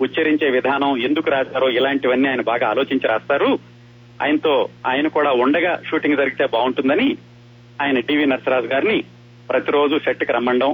ఉచ్చరించే 0.00 0.48
విధానం 0.50 0.96
ఎందుకు 0.96 1.30
రాశారో 1.30 1.68
ఇలాంటివన్నీ 1.68 2.28
ఆయన 2.28 2.40
బాగా 2.40 2.68
ఆలోచించి 2.68 3.06
రాస్తారు. 3.08 3.50
ఆయనతో 4.22 4.54
ఆయన 4.86 5.08
కూడా 5.08 5.30
ఉండగా 5.44 5.72
షూటింగ్ 5.88 6.16
జరిగితే 6.16 6.46
బాగుంటుందని 6.46 7.08
ఆయన 7.82 7.98
టీవీ 8.00 8.24
నరసరాజు 8.24 8.66
గారిని 8.66 8.98
ప్రతిరోజు 9.50 9.98
సెట్కి 9.98 10.32
రమ్మండం 10.32 10.72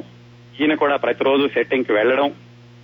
ఈయన 0.61 0.75
కూడా 0.75 0.97
ప్రతిరోజు 0.97 1.45
సెట్టింగ్కి 1.55 1.93
వెళ్ళడం 1.93 2.29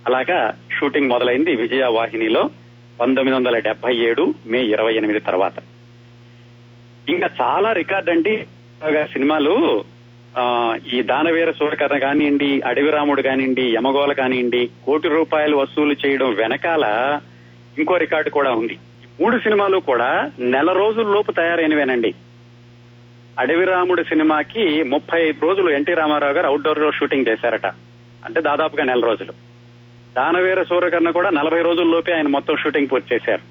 అలాగా 0.07 0.39
షూటింగ్ 0.77 1.11
మొదలైంది 1.13 1.55
విజయ 1.55 1.85
వాహినిలో 1.97 2.43
పంతొమ్మిది 3.01 3.37
వందల 3.37 3.59
డెబ్బై 3.59 3.95
ఏడు 3.95 4.33
మే 4.45 4.63
ఇరవై 4.63 4.93
ఎనిమిది 4.93 5.19
తర్వాత. 5.19 5.53
ఇంకా 7.09 7.29
చాలా 7.41 7.73
రికార్డ్ 7.73 8.09
అండి. 8.09 8.45
సినిమాలు 9.13 9.83
ఈ 10.93 11.01
దానవీర 11.01 11.51
సూరకథ 11.51 11.93
కానివ్వండి 11.93 12.61
అడవిరాముడు 12.61 13.21
కానివ్వండి 13.21 13.75
యమగోళ 13.75 14.11
కానివ్వండి 14.11 14.69
కోటి 14.85 15.07
రూపాయలు 15.07 15.57
వసూలు 15.57 15.95
చేయడం 16.05 16.33
వెనకాల 16.33 16.85
ఇంకో 17.77 17.97
రికార్డు 17.97 18.29
కూడా 18.29 18.51
ఉంది. 18.51 18.77
మూడు 19.21 19.39
సినిమాలు 19.39 19.77
కూడా 19.77 20.31
నెల 20.39 20.71
రోజుల 20.71 21.07
లోపు 21.07 21.31
తయారైనవేనండి. 21.31 22.13
అడవిరాముడు 23.39 24.03
సినిమాకి 24.03 24.83
ముప్పై 24.83 25.27
ఐదు 25.27 25.45
రోజులు 25.45 25.69
ఎన్టీ 25.69 25.93
రామారావు 25.93 26.33
గారు 26.33 26.47
అవుట్డోర్లో 26.47 26.91
షూటింగ్ 26.91 27.25
చేశారట. 27.29 27.65
అంటే 28.25 28.41
దాదాపుగా 28.41 28.83
నెల 28.83 28.99
రోజులు. 28.99 29.50
దానవీర 30.15 30.63
సూర్యకర్ణ 30.63 31.09
కూడా 31.09 31.29
నలభై 31.29 31.61
రోజుల్లోపే 31.61 32.11
ఆయన 32.11 32.27
మొత్తం 32.27 32.55
షూటింగ్ 32.55 32.87
పూర్తి 32.91 33.15
చేశారు. 33.15 33.43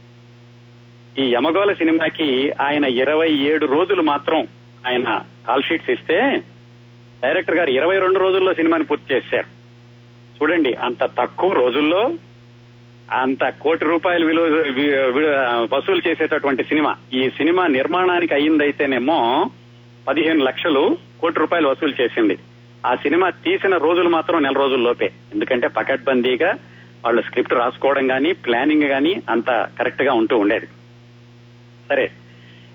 ఈ 1.21 1.33
యమగోళ 1.33 1.73
సినిమాకి 1.73 2.53
ఆయన 2.61 2.85
ఇరవై 2.85 3.31
ఏడు 3.31 3.67
రోజులు 3.67 4.03
మాత్రం 4.03 4.49
ఆయన 4.87 5.23
కాల్ 5.49 5.63
షీట్స్ 5.63 5.91
ఇస్తే 5.91 6.43
డైరెక్టర్ 7.23 7.57
గారు 7.57 7.71
ఇరవై 7.71 7.99
రెండు 7.99 8.19
రోజుల్లో 8.19 8.55
సినిమాని 8.55 8.85
పూర్తి 8.85 9.15
చేశారు. 9.15 9.47
చూడండి 10.39 10.75
అంత 10.75 11.03
తక్కువ 11.05 11.53
రోజుల్లో 11.53 12.11
అంత 13.13 13.49
కోటి 13.49 13.85
రూపాయలు 13.85 14.27
విలువ 14.27 14.45
వసూలు 15.75 16.09
చేసేటటువంటి 16.09 16.65
సినిమా. 16.65 16.97
ఈ 17.13 17.31
సినిమా 17.31 17.67
నిర్మాణానికి 17.67 18.35
అయ్యిందైతేనేమో 18.35 19.51
పదిహేను 20.09 20.45
లక్షలు 20.45 20.99
కోటి 21.21 21.41
రూపాయలు 21.41 21.69
వసూలు 21.69 22.03
చేసింది. 22.03 22.39
ఆ 22.87 22.95
సినిమా 22.95 23.31
తీసిన 23.31 23.77
రోజులు 23.77 24.09
మాత్రం 24.09 24.43
నెల 24.43 24.53
రోజుల్లోపే 24.53 25.11
ఎందుకంటే 25.33 25.69
పకడ్బందీగా 25.69 26.55
వాళ్ళు 27.05 27.23
స్క్రిప్ట్ 27.23 27.55
రాసుకోవడం 27.55 28.07
కానీ 28.07 28.33
ప్లానింగ్ 28.33 28.83
కానీ 28.83 29.23
అంత 29.31 29.69
కరెక్ట్గా 29.79 30.13
ఉంటూ 30.13 30.39
ఉండేది. 30.39 30.67
సరే 31.89 32.11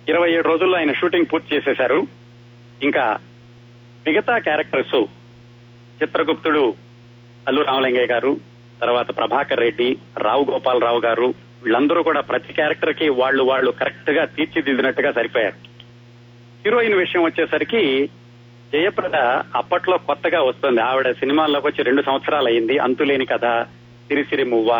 ఇరవై 0.08 0.32
ఏడు 0.32 0.48
రోజుల్లో 0.48 0.78
ఆయన 0.78 0.91
షూటింగ్ 0.91 1.26
పూర్తి 1.34 1.56
చేసేశారు. 1.56 2.08
ఇంకా 2.84 3.18
మిగతా 4.08 4.38
క్యారెక్టర్స్ 4.38 5.04
చిత్రగుప్తుడు 6.04 6.74
అల్లు 7.48 7.62
రామలింగయ్య 7.62 8.06
గారు 8.06 8.39
తర్వాత 8.82 9.18
ప్రభాకర్ 9.18 9.60
రెడ్డి 9.60 9.98
రావు 10.18 10.48
గోపాలరావు 10.52 11.00
గారు 11.00 11.34
వీళ్ళందరూ 11.63 12.04
కూడా 12.04 12.22
ప్రతి 12.22 12.54
క్యారెక్టర్కి 12.54 13.10
వాళ్ళు 13.10 13.44
వాళ్ళు 13.44 13.72
కరెక్ట్గా 13.72 14.26
తీర్చిదిద్దినట్టుగా 14.26 15.12
సరిపోయారు. 15.12 15.56
హీరోయిన్ 16.65 16.94
విషయం 16.94 17.24
వచ్చేసరికి 17.24 18.10
జయప్రద 18.76 19.18
అప్పట్లో 19.60 19.98
కొత్తగా 19.98 20.40
వస్తుంది. 20.42 20.82
ఆవిడ 20.82 21.12
సినిమాల్లోకి 21.12 21.68
వచ్చి 21.68 21.82
రెండు 21.84 22.02
సంవత్సరాలు 22.02 22.48
అయింది 22.48 22.78
అంతులేని 22.78 23.26
కథ 23.26 23.46
సిరిసిరి 24.08 24.44
మువ్వ 24.44 24.72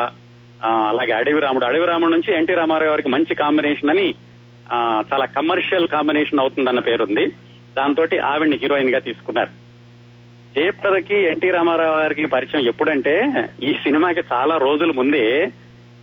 అలాగే 0.63 1.12
అడవి 1.12 1.39
రాముడు. 1.39 1.65
అడవి 1.65 1.86
రాముడు 1.86 2.12
నుంచి 2.12 2.29
ఎన్టీ 2.38 2.53
రామారావు 2.53 2.91
గారికి 2.91 3.10
మంచి 3.10 3.34
కాంబినేషన్ 3.36 3.89
అని 3.89 4.08
చాలా 5.12 5.25
కమర్షియల్ 5.25 5.88
కాంబినేషన్ 5.88 6.39
అవుతుందన్న 6.39 6.79
పేరుంది. 6.79 7.25
దాంతో 7.77 8.03
ఆవిడ్ని 8.23 8.58
హీరోయిన్గా 8.58 8.99
తీసుకున్నారు. 8.99 9.51
జయప్రదకి 10.55 11.15
ఎన్టీ 11.15 11.49
రామారావు 11.49 11.97
గారికి 11.99 12.25
పరిచయం 12.25 12.65
ఎప్పుడంటే 12.67 13.15
ఈ 13.63 13.73
సినిమాకి 13.73 14.21
చాలా 14.34 14.58
రోజుల 14.58 14.91
ముందే 14.91 15.25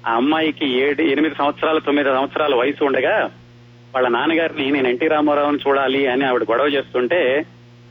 ఆ 0.07 0.13
అమ్మాయికి 0.13 0.67
ఏడు 0.79 1.03
ఎనిమిది 1.03 1.35
సంవత్సరాలు 1.35 1.81
తొమ్మిది 1.81 2.09
సంవత్సరాల 2.09 2.55
వయసు 2.55 2.85
ఉండగా 2.85 3.17
వాళ్ళ 3.95 4.09
నాన్నగారిని 4.09 4.71
నేను 4.71 4.89
ఎన్టీ 4.89 5.07
రామారావుని 5.09 5.59
చూడాలి 5.69 6.07
అని 6.07 6.25
ఆవిడ 6.25 6.43
గొడవ 6.43 6.69
చేస్తుంటే 6.69 7.21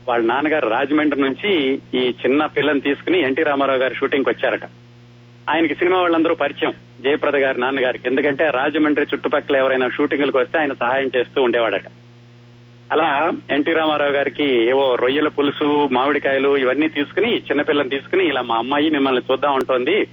వాళ్ళ 0.08 0.26
నాన్నగారు 0.26 0.68
రాజమండ్రి 0.68 1.20
నుంచి 1.20 1.78
ఈ 1.94 2.08
చిన్న 2.08 2.46
పిల్లని 2.46 2.80
తీసుకుని 2.80 3.20
ఎన్టీ 3.20 3.42
రామారావు 3.42 3.78
గారి 3.78 3.94
షూటింగ్ 3.94 4.24
వచ్చారట. 4.28 4.64
ఆయనకి 5.50 5.74
సినిమా 5.74 6.00
వాళ్ళందరూ 6.00 6.34
పరిచయం. 6.34 6.74
జయప్రద 7.00 7.36
గారి 7.36 7.60
నాన్నగారికి. 7.60 8.08
ఎందుకంటే 8.08 8.50
రాజమండ్రి 8.50 9.06
చుట్టుపక్కల 9.14 9.56
ఎవరైనా 9.56 9.88
షూటింగ్లకు 9.88 10.38
వస్తే 10.38 10.58
ఆయన 10.58 10.72
సహాయం 10.72 11.10
చేస్తూ 11.16 11.42
ఉండేవాడట. 11.42 11.82
అలా 12.92 13.32
ఎన్టీ 13.50 13.72
రామారావు 13.72 14.10
గారికి 14.10 14.68
ఏవో 14.68 14.94
రొయ్యల 14.94 15.28
పులుసు 15.28 15.88
మామిడికాయలు 15.92 16.56
ఇవన్నీ 16.56 16.88
తీసుకుని 16.88 17.38
చిన్నపిల్లని 17.38 17.90
తీసుకుని 17.90 18.28
ఇలా 18.28 18.42
మా 18.42 18.56
అమ్మాయి 18.56 18.90
మిమ్మల్ని 18.90 19.22
చూద్దాం 19.32 19.54
ఉంటుంది 19.54 20.06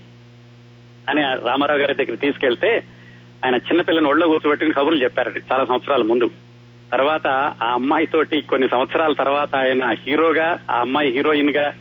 అని 1.10 1.22
రామారావు 1.22 1.80
గారి 1.80 1.94
దగ్గర 1.94 2.16
తీసుకెళ్తే 2.16 2.84
ఆయన 3.46 3.56
చిన్నపిల్లని 3.56 4.08
ఒళ్ళో 4.08 4.28
కూర్చోబెట్టుకుని 4.28 4.74
కబుర్లు 4.74 5.04
చెప్పారట 5.04 5.38
చాలా 5.52 5.66
సంవత్సరాల 5.66 6.02
ముందు. 6.02 6.30
తర్వాత 6.92 7.28
ఆ 7.64 7.74
అమ్మాయి 7.74 8.06
తోటి 8.06 8.42
కొన్ని 8.42 8.70
సంవత్సరాల 8.70 9.14
తర్వాత 9.14 9.56
ఆయన 9.56 9.96
హీరోగా 10.08 10.60
ఆ 10.72 10.80
అమ్మాయి 10.80 11.12
హీరోయిన్గా 11.12 11.74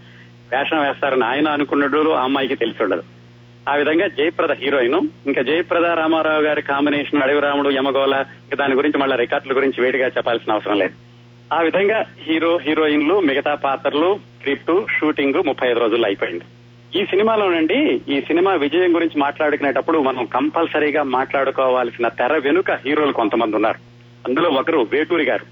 వేషం 0.52 0.80
వేస్తారని 0.80 1.24
ఆయన 1.24 1.48
అనుకున్నట్టు 1.48 2.08
ఆ 2.08 2.22
అమ్మాయికి 2.22 2.54
తెలిసి 2.54 2.82
ఉండదు. 2.82 3.02
ఆ 3.68 3.74
విధంగా 3.74 4.06
జయప్రద 4.06 4.52
హీరోయిన్ 4.52 4.94
ఇంకా 5.26 5.42
జయప్రద 5.42 5.84
రామారావు 5.84 6.42
గారి 6.42 6.62
కాంబినేషన్ 6.62 7.22
అడవిరాముడు 7.22 7.70
యమగోళ 7.70 8.14
ఇంకా 8.14 8.56
దాని 8.56 8.74
గురించి 8.74 8.98
మళ్ళీ 8.98 9.16
రికార్డుల 9.16 9.56
గురించి 9.56 9.82
వేడిగా 9.82 10.06
చెప్పాల్సిన 10.06 10.52
అవసరం 10.52 10.78
లేదు. 10.78 10.94
ఆ 11.54 11.60
విధంగా 11.60 12.04
హీరో 12.22 12.56
హీరోయిన్లు 12.56 13.20
మిగతా 13.20 13.54
పాత్రలు 13.54 14.20
స్క్రిప్ట్ 14.36 14.98
షూటింగ్ 14.98 15.42
ముప్పై 15.46 15.68
ఐదు 15.68 15.80
రోజుల్లో 15.80 16.06
అయిపోయింది. 16.06 16.44
ఈ 17.00 17.06
సినిమాలోనండి 17.06 18.00
ఈ 18.08 18.20
సినిమా 18.20 18.54
విజయం 18.54 18.94
గురించి 18.94 19.20
మాట్లాడుకునేటప్పుడు 19.20 19.98
మనం 19.98 20.24
కంపల్సరీగా 20.24 21.02
మాట్లాడుకోవాల్సిన 21.02 22.08
తెర 22.08 22.32
వెనుక 22.32 22.70
హీరోలు 22.70 23.12
కొంతమంది 23.12 23.56
ఉన్నారు. 23.56 23.97
అందులో 24.28 24.48
ఒకరు 24.48 24.88
వేటూరి 24.92 25.24
గారు. 25.24 25.46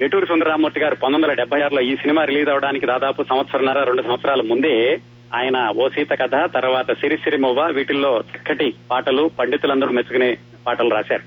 వేటూరి 0.00 0.26
సుందరరామూర్తి 0.26 0.80
గారు 0.80 0.94
పంతొమ్మిది 0.94 1.26
వందల 1.26 1.36
డెబ్బై 1.36 1.60
ఆరులో 1.60 1.80
ఈ 1.80 1.96
సినిమా 1.96 2.24
రిలీజ్ 2.24 2.48
అవడానికి 2.48 2.86
దాదాపు 2.86 3.22
సంవత్సరంన్నర 3.22 3.82
రెండు 3.82 4.02
సంవత్సరాల 4.02 4.40
ముందే 4.40 4.98
ఆయన 5.34 5.72
ఓ 5.76 5.88
సీత 5.88 6.10
కథ 6.10 6.50
తర్వాత 6.54 6.92
సిరిసిరిమువ్వ 6.92 7.66
వీటిల్లో 7.66 8.20
చక్కటి 8.20 8.74
పాటలు 8.90 9.30
పండితులందరూ 9.38 9.88
మెచ్చుకునే 9.88 10.38
పాటలు 10.66 10.90
రాశారు. 10.90 11.22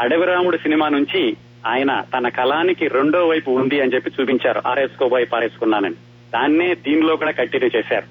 అడవిరాముడు 0.00 0.56
సినిమా 0.56 0.88
నుంచి 0.88 1.36
ఆయన 1.66 2.04
తన 2.18 2.28
కళానికి 2.28 2.88
రెండో 2.88 3.26
వైపు 3.26 3.50
ఉంది 3.50 3.80
అని 3.80 3.94
చెప్పి 3.94 4.10
చూపించారు. 4.20 4.62
ఆరేసుకోబోయి 4.66 5.26
పారేసుకున్నానని. 5.26 5.94
దాన్నే 6.34 6.74
దీనిలో 6.74 7.16
కూడా 7.16 7.30
కంటిన్యూ 7.30 7.70
చేశారు. 7.76 8.04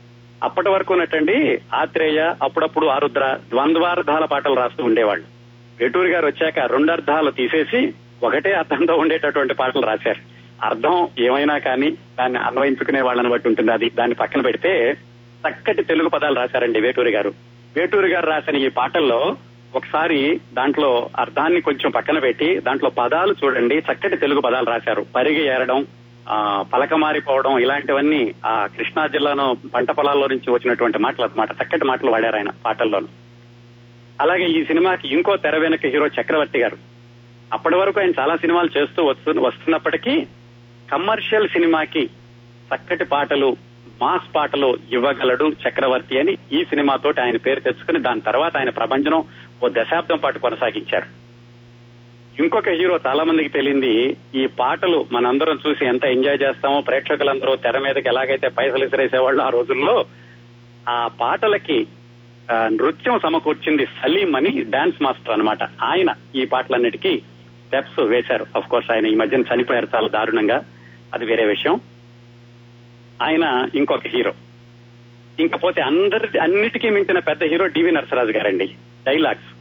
అప్పటి 0.43 0.69
వరకు 0.69 0.93
ఉన్నట్టండి 0.93 1.61
ఆత్రేయ 1.73 2.33
అప్పుడప్పుడు 2.43 2.87
ఆరుద్ర 2.87 3.39
ద్వంద్వార్థాల 3.49 4.25
పాటలు 4.25 4.53
రాస్తూ 4.53 4.83
ఉండేవాళ్ళు. 4.83 5.25
వేటూరి 5.79 6.09
గారు 6.09 6.25
వచ్చాక 6.25 6.59
రెండర్థాలు 6.59 7.31
తీసేసి 7.31 7.93
ఒకటే 8.23 8.53
అర్థంతో 8.53 8.95
ఉండేటటువంటి 8.95 9.53
పాటలు 9.53 9.85
రాశారు. 9.85 10.37
అర్థం 10.65 11.07
ఏమైనా 11.19 11.57
కానీ 11.57 11.91
దాన్ని 11.91 12.39
అన్వయించుకునే 12.39 13.01
వాళ్ళని 13.01 13.29
బట్టి 13.29 13.47
ఉంటుంది. 13.47 13.71
అది 13.71 13.89
దాన్ని 13.89 14.15
పక్కన 14.15 14.41
పెడితే 14.41 14.97
చక్కటి 15.49 15.83
తెలుగు 15.83 16.09
పదాలు 16.09 16.35
రాశారండి 16.35 16.81
వేటూరి 16.81 17.11
గారు. 17.11 17.33
వేటూరి 17.75 18.07
గారు 18.07 18.25
రాసిన 18.25 18.55
ఈ 18.55 18.67
పాటల్లో 18.67 19.37
ఒకసారి 19.75 20.41
దాంట్లో 20.53 21.09
అర్థాన్ని 21.19 21.61
కొంచెం 21.61 21.91
పక్కన 21.91 22.19
పెట్టి 22.19 22.59
దాంట్లో 22.59 22.89
పదాలు 22.89 23.35
చూడండి 23.43 23.77
చక్కటి 23.77 24.17
తెలుగు 24.17 24.41
పదాలు 24.41 24.65
రాశారు. 24.65 25.05
పరిగి 25.15 25.45
ఏరడం 25.47 25.87
ఆ 26.29 26.65
పలక 26.73 26.93
మారిపోవడం 26.93 27.59
ఇలాంటివన్నీ 27.59 28.33
ఆ 28.45 28.67
కృష్ణా 28.77 29.07
జిల్లాను 29.07 29.57
పంట 29.75 29.91
పొలాల్లో 29.91 30.27
నుంచి 30.27 30.51
వచ్చినటువంటి 30.51 30.97
మాటలు 30.97 31.25
అన్నమాట. 31.25 31.51
చక్కటి 31.51 31.85
మాటలు 31.85 32.11
వాడారు 32.11 32.35
ఆయన 32.35 32.49
పాటల్లోనూ. 32.65 33.07
అలాగే 34.21 34.43
ఈ 34.43 34.65
సినిమాకి 34.65 35.07
ఇంకో 35.07 35.37
తెర 35.37 35.57
వెనక 35.57 35.79
హీరో 35.85 36.07
చక్రవర్తి 36.07 36.59
గారు. 36.59 36.96
అప్పటి 37.53 37.75
వరకు 37.75 37.99
ఆయన 37.99 38.13
చాలా 38.19 38.35
సినిమాలు 38.35 38.69
చేస్తూ 38.77 39.03
వస్తు 39.05 39.39
వస్తున్నప్పటికీ 39.39 40.27
కమర్షియల్ 40.91 41.49
సినిమాకి 41.49 42.03
చక్కటి 42.69 43.05
పాటలు 43.05 43.57
మాస్ 44.01 44.35
పాటలు 44.35 44.77
ఇవ్వగలడు 44.91 45.45
చక్రవర్తి 45.63 46.19
అని 46.19 46.37
ఈ 46.51 46.63
సినిమాతోటి 46.63 47.21
ఆయన 47.21 47.37
పేరు 47.37 47.59
తెచ్చుకుని 47.59 47.99
దాని 47.99 48.21
తర్వాత 48.21 48.57
ఆయన 48.57 48.69
ప్రపంచం 48.69 49.15
ఓ 49.63 49.67
దశాబ్దం 49.67 50.17
పాటు 50.17 50.39
కొనసాగించారు. 50.39 51.07
ఇంకొక 52.39 52.69
హీరో 52.69 52.99
చాలా 53.07 53.23
మందికి 53.23 53.49
తెలియంది 53.49 54.17
ఈ 54.35 54.45
పాటలు 54.45 55.05
మనందరం 55.11 55.59
చూసి 55.67 55.85
ఎంత 55.85 56.03
ఎంజాయ్ 56.05 56.37
చేస్తామో 56.41 56.81
ప్రేక్షకులందరూ 56.81 57.55
తెర 57.55 57.77
మీదకి 57.79 58.09
ఎలాగైతే 58.09 58.47
పైసలు 58.47 58.85
ఇసిరేసేవాళ్ళు 58.85 59.43
ఆ 59.43 59.49
రోజుల్లో 59.49 60.05
ఆ 60.89 61.09
పాటలకి 61.21 61.87
నృత్యం 62.51 63.19
సమకూర్చింది 63.19 63.85
సలీం 63.85 64.35
అని 64.35 64.63
డాన్స్ 64.63 65.01
మాస్టర్ 65.01 65.33
అన్నమాట. 65.33 65.63
ఆయన 65.63 66.09
ఈ 66.35 66.45
పాటలన్నిటికీ 66.45 67.21
స్టెప్స్ 67.67 67.99
వేశారు. 67.99 68.45
అఫ్ 68.55 68.69
కోర్స్ 68.69 68.91
ఆయన 68.91 69.05
ఈ 69.05 69.15
మధ్యన 69.15 69.43
చనిపోయారు 69.55 69.87
చాలా 69.95 70.07
దారుణంగా. 70.07 70.63
అది 71.13 71.25
వేరే 71.25 71.45
విషయం. 71.45 71.79
ఆయన 73.21 73.69
ఇంకొక 73.75 74.07
హీరో 74.07 74.33
ఇంకపోతే 75.39 75.81
అందరి 75.81 76.39
అన్నిటికీ 76.39 76.89
మించిన 76.89 77.19
పెద్ద 77.19 77.43
హీరో 77.43 77.67
డివి 77.67 77.91
నరసరాజు 77.91 78.31
గారండి. 78.31 78.67
డైలాగ్స్ 79.07 79.53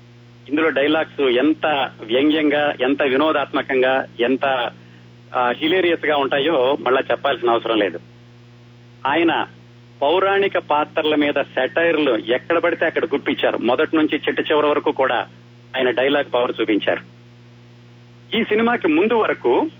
ఇందులో 0.48 0.68
డైలాగ్స్ 0.68 1.20
ఎంత 1.20 1.90
వ్యంగ్యంగా 2.00 2.74
ఎంత 2.80 3.02
వినోదాత్మకంగా 3.02 4.06
ఎంత 4.20 4.70
హిలేరియస్గా 5.50 6.16
ఉంటాయో 6.16 6.76
మళ్ళా 6.80 7.02
చెప్పాల్సిన 7.10 7.50
అవసరం 7.50 7.78
లేదు. 7.78 8.00
ఆయన 9.06 9.46
పౌరాణిక 10.02 10.58
పాత్రల 10.58 11.14
మీద 11.14 11.34
సెటైర్లు 11.42 12.16
ఎక్కడ 12.16 12.58
పడితే 12.58 12.86
అక్కడ 12.86 13.04
గుప్పించారు. 13.04 13.58
మొదటి 13.58 13.96
నుంచి 13.96 14.20
చిట్ట 14.28 14.50
చివరి 14.50 14.66
వరకు 14.66 14.92
కూడా 14.92 15.26
ఆయన 15.76 15.90
డైలాగ్ 15.90 16.34
పవర్ 16.34 16.52
చూపించారు. 16.60 17.15
ఈ 18.34 18.44
సినిమాకి 18.44 18.88
ముందు 18.88 19.14
వరకు 19.14 19.70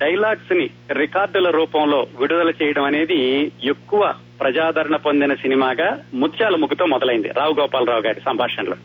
డైలాగ్స్ని 0.00 0.70
రికార్డుల 0.92 1.50
రూపంలో 1.50 2.06
విడుదల 2.18 2.52
చేయడం 2.62 2.84
అనేది 2.84 3.52
ఎక్కువ 3.64 4.14
ప్రజాదరణ 4.40 4.96
పొందిన 4.96 5.34
సినిమాగా 5.34 6.04
ముత్యాల 6.14 6.56
ముగ్గుతో 6.56 6.86
మొదలైంది 6.86 7.28
రావు 7.28 7.54
గోపాలరావు 7.60 8.00
గారి 8.00 8.20
సంభాషణలు. 8.20 8.76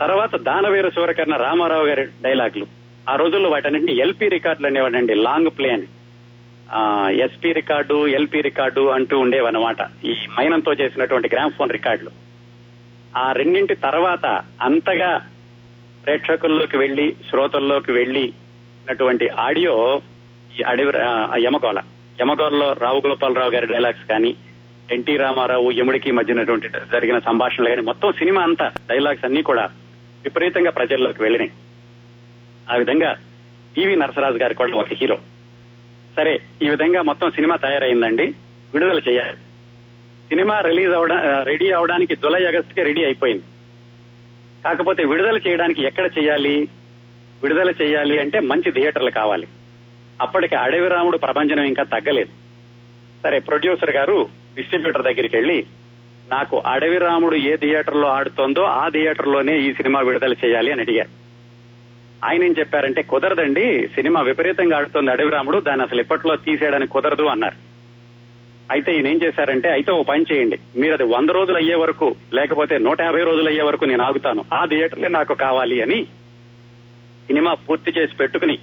తర్వాత 0.00 0.36
దానవీర 0.36 0.88
సూరకర్ణ 0.88 1.36
రామారావు 1.36 1.86
గారి 1.86 2.04
డైలాగులు. 2.04 2.66
ఆ 3.08 3.16
రోజుల్లో 3.16 3.50
వాటన్నింటినీ 3.50 3.98
ఎల్పి 3.98 4.28
రికార్డులు 4.28 4.66
అనేవాడండి 4.66 5.14
లాంగ్ 5.14 5.50
ప్లే 5.58 5.70
అని. 5.70 5.86
ఎస్పీ 7.22 7.52
రికార్డు 7.52 8.06
ఎల్పి 8.06 8.40
రికార్డు 8.40 8.88
అంటూ 8.88 9.18
ఉండేవన్నమాట. 9.18 9.76
ఈ 10.04 10.14
మైనంతో 10.38 10.72
చేసినటువంటి 10.72 11.28
గ్రామ్ 11.32 11.52
ఫోన్ 11.52 11.70
రికార్డులు. 11.70 12.10
ఆ 13.16 13.32
రెండింటి 13.32 13.74
తర్వాత 13.74 14.26
అంతగా 14.62 15.26
ప్రేక్షకుల్లోకి 16.04 16.76
వెళ్ళి 16.76 17.16
శ్రోతల్లోకి 17.30 17.92
వెళ్ళి 17.92 18.32
అటువంటి 18.90 19.28
ఆడియో 19.28 20.02
ఈ 20.58 20.62
అడవి 20.62 20.98
ఆ, 20.98 21.34
యమగోళ. 21.36 21.78
యమగోళలో 22.20 22.72
రావు 22.72 23.02
గోపాలరావు 23.06 23.50
గారి 23.50 23.66
డైలాగ్స్ 23.66 24.08
కానీ 24.08 24.36
ఎన్టీ 24.90 25.16
రామారావు 25.16 25.70
యముడికి 25.70 26.10
మధ్యనటువంటి 26.10 26.68
జరిగిన 26.68 27.18
సంభాషణలు 27.18 27.68
కానీ 27.68 27.80
మొత్తం 27.80 28.12
సినిమా 28.12 28.42
అంతా 28.42 28.72
డైలాగ్స్ 28.88 29.24
అన్ని 29.24 29.42
కూడా 29.42 29.64
విపరీతంగా 30.24 30.70
ప్రజల్లోకి 30.70 31.22
వెళ్ళినాయి. 31.22 31.50
ఆ 32.72 32.76
విధంగా 32.76 33.16
పివి 33.76 33.96
నరసరాజు 33.96 34.38
గారి 34.38 34.54
కూడా 34.54 34.76
ఒక 34.76 34.92
హీరో. 34.92 35.18
సరే 36.16 36.40
ఈ 36.62 36.68
విధంగా 36.68 37.02
మొత్తం 37.02 37.30
సినిమా 37.30 37.56
తయారైందండి. 37.56 38.26
విడుదల 38.74 38.98
చేయాలి. 39.08 39.36
సినిమా 40.28 40.60
రిలీజ్ 40.60 40.92
అవడా 40.92 41.42
రెడీ 41.42 41.70
అవడానికి 41.70 42.16
జులై 42.16 42.44
ఆగస్ట్కి 42.44 42.82
రెడీ 42.82 43.04
అయిపోయింది. 43.04 43.42
కాకపోతే 44.64 45.04
విడుదల 45.04 45.38
చేయడానికి 45.38 45.82
ఎక్కడ 45.82 46.10
చేయాలి? 46.18 46.68
విడుదల 47.42 47.70
చేయాలి 47.70 48.18
అంటే 48.18 48.40
మంచి 48.40 48.72
థియేటర్లు 48.72 49.10
కావాలి. 49.10 49.46
అప్పటికి 50.20 50.54
అడవి 50.54 50.88
రాముడు 50.88 51.18
ప్రపంచం 51.18 51.62
ఇంకా 51.62 51.82
తగ్గలేదు. 51.82 52.30
సరే 53.22 53.38
ప్రొడ్యూసర్ 53.38 53.90
గారు 53.90 54.28
డిస్ట్రిబ్యూటర్ 54.56 55.02
దగ్గరికి 55.02 55.36
వెళ్ళి 55.36 55.66
నాకు 56.30 56.58
అడవి 56.58 56.98
రాముడు 56.98 57.36
ఏ 57.36 57.56
థియేటర్లో 57.56 58.08
ఆడుతోందో 58.08 58.62
ఆ 58.62 58.88
థియేటర్లోనే 58.88 59.58
ఈ 59.58 59.72
సినిమా 59.72 60.00
విడుదల 60.00 60.32
చేయాలి 60.32 60.72
అని 60.72 60.80
అడిగారు. 60.80 61.08
ఆయన 62.24 62.44
ఏం 62.44 62.54
చెప్పారంటే 62.58 63.02
కుదరదండి 63.02 63.88
సినిమా 63.94 64.20
విపరీతంగా 64.20 64.76
ఆడుతోంది 64.76 65.10
అడవి 65.10 65.30
రాముడు 65.30 65.58
దాన్ని 65.58 65.86
అసలు 65.86 66.00
ఇప్పట్లో 66.00 66.36
తీసేయడానికి 66.36 66.92
కుదరదు 66.92 67.22
అన్నారు. 67.22 67.69
అయితే 68.70 68.94
ఈయన 68.94 69.06
ఏం 69.06 69.20
చేశారంటే 69.22 69.68
అయితే 69.68 69.92
ఓ 69.92 70.02
పని 70.02 70.24
చేయండి. 70.32 70.58
మీరు 70.76 70.92
అది 70.92 71.02
వంద 71.02 71.30
రోజులు 71.30 71.56
అయ్యే 71.56 71.74
వరకు 71.74 72.14
లేకపోతే 72.34 72.78
నూట 72.78 73.00
యాభై 73.00 73.22
రోజులు 73.22 73.48
అయ్యే 73.48 73.62
వరకు 73.62 73.84
నేను 73.84 74.04
ఆగుతాను. 74.04 74.44
ఆ 74.54 74.64
థియేటర్లే 74.64 75.08
నాకు 75.08 75.34
కావాలి 75.34 75.82
అని 75.82 76.04
సినిమా 77.26 77.54
పూర్తి 77.54 77.90
చేసి 77.90 78.16
పెట్టుకుని 78.16 78.58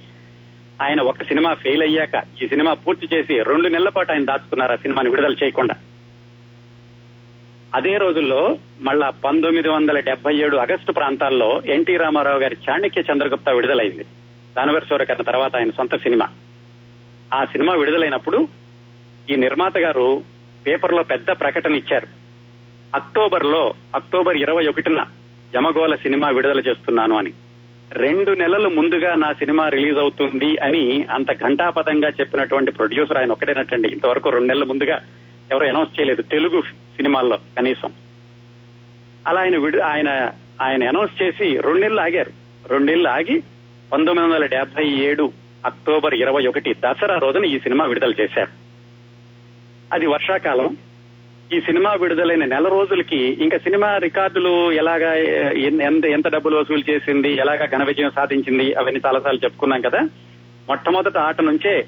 ఆయన 0.82 1.00
ఒక 1.00 1.22
సినిమా 1.22 1.54
ఫెయిల్ 1.54 1.82
అయ్యాక 1.82 2.22
ఈ 2.42 2.48
సినిమా 2.48 2.72
పూర్తి 2.72 3.08
చేసి 3.14 3.42
రెండు 3.42 3.68
నెలల 3.68 3.88
పాటు 3.88 4.12
ఆయన 4.12 4.24
దాచుకున్నారు 4.24 4.72
ఆ 4.72 4.76
సినిమాని 4.76 5.08
విడుదల 5.08 5.34
చేయకుండా. 5.42 5.74
అదే 7.74 7.96
రోజుల్లో 7.96 8.58
మళ్ళా 8.80 9.10
పంతొమ్మిది 9.10 9.68
వందల 9.68 10.00
డెబ్బై 10.00 10.36
ఏడు 10.36 10.56
ఆగస్టు 10.56 10.92
ప్రాంతాల్లో 10.92 11.62
ఎన్టీ 11.66 11.96
రామారావు 11.96 12.38
గారి 12.38 12.56
చాణక్య 12.70 13.02
చంద్రగుప్త 13.12 13.48
విడుదలైంది. 13.48 14.04
దానవర 14.56 14.80
సూరకర్ణ 14.88 15.22
తర్వాత 15.22 15.56
ఆయన 15.56 15.70
సొంత 15.70 15.96
సినిమా. 15.96 16.28
ఆ 17.34 17.44
సినిమా 17.44 17.74
విడుదలైనప్పుడు 17.74 18.67
ఈ 19.30 19.36
నిర్మాత 19.36 19.78
గారు 19.78 20.22
పేపర్లో 20.66 21.02
పెద్ద 21.02 21.30
ప్రకటన 21.30 21.74
ఇచ్చారు. 21.74 22.06
అక్టోబర్లో 22.94 23.74
అక్టోబర్ 23.94 24.36
ఇరవై 24.36 24.66
ఒకటిన 24.66 25.04
యమగోళ 25.56 25.94
సినిమా 25.94 26.28
విడుదల 26.28 26.60
చేస్తున్నాను 26.60 27.18
అని. 27.18 27.32
రెండు 27.92 28.30
నెలలు 28.30 28.68
ముందుగా 28.68 29.14
నా 29.14 29.32
సినిమా 29.32 29.68
రిలీజ్ 29.68 29.98
అవుతుంది 29.98 30.58
అని 30.58 31.06
అంత 31.10 31.32
ఘంటాపథంగా 31.32 32.08
చెప్పినటువంటి 32.08 32.70
ప్రొడ్యూసర్ 32.70 33.18
ఆయన 33.18 33.32
ఒకటేనటండి. 33.32 33.88
ఇంతవరకు 33.88 34.30
రెండు 34.30 34.46
నెలల 34.46 34.64
ముందుగా 34.64 35.00
ఎవరు 35.52 35.64
అనౌన్స్ 35.64 36.00
చేయలేదు. 36.00 36.22
తెలుగు 36.22 36.62
సినిమాల్లో 36.96 37.36
కనీసం. 37.36 37.92
అలా 39.26 39.40
ఆయన 39.40 39.56
విడు 39.56 39.78
ఆయన 39.78 40.32
ఆయన 40.62 40.88
అనౌన్స్ 40.88 41.22
చేసి 41.22 41.60
రెండు 41.60 41.80
నెలలు 41.80 42.00
ఆగారు. 42.00 42.30
రెండు 42.68 42.86
నెలలు 42.86 43.08
ఆగి 43.08 43.42
పంతొమ్మిది 43.92 44.28
వందల 44.28 44.46
డెబ్బై 44.46 44.84
ఏడు 44.84 45.32
అక్టోబర్ 45.66 46.14
ఇరవై 46.14 46.46
ఒకటి 46.46 46.74
దసరా 46.74 47.18
రోజున 47.18 47.44
ఈ 47.44 47.58
సినిమా 47.58 47.84
విడుదల 47.84 48.12
చేశారు. 48.20 48.67
అది 49.92 50.06
వర్షాకాలం. 50.06 50.76
ఈ 51.54 51.60
సినిమా 51.60 51.90
విడుదలైన 51.92 52.44
నెల 52.44 52.68
రోజులకి 52.68 53.20
ఇంకా 53.44 53.58
సినిమా 53.58 53.96
రికార్డులు 53.96 54.72
ఎలాగా 54.72 55.14
ఎంత 55.66 56.04
ఎంత 56.04 56.28
డబ్బులు 56.28 56.56
వసూలు 56.56 56.90
చేసింది 56.90 57.30
ఎలాగా 57.34 57.66
ఘన 57.66 57.82
విజయం 57.82 58.10
సాధించింది 58.10 58.74
అవన్నీ 58.74 59.00
చాలాసార్లు 59.06 59.40
చెప్పుకున్నాం 59.44 59.80
కదా. 59.80 60.00
మొట్టమొదటి 60.68 61.18
ఆట 61.18 61.40
నుంచే 61.40 61.82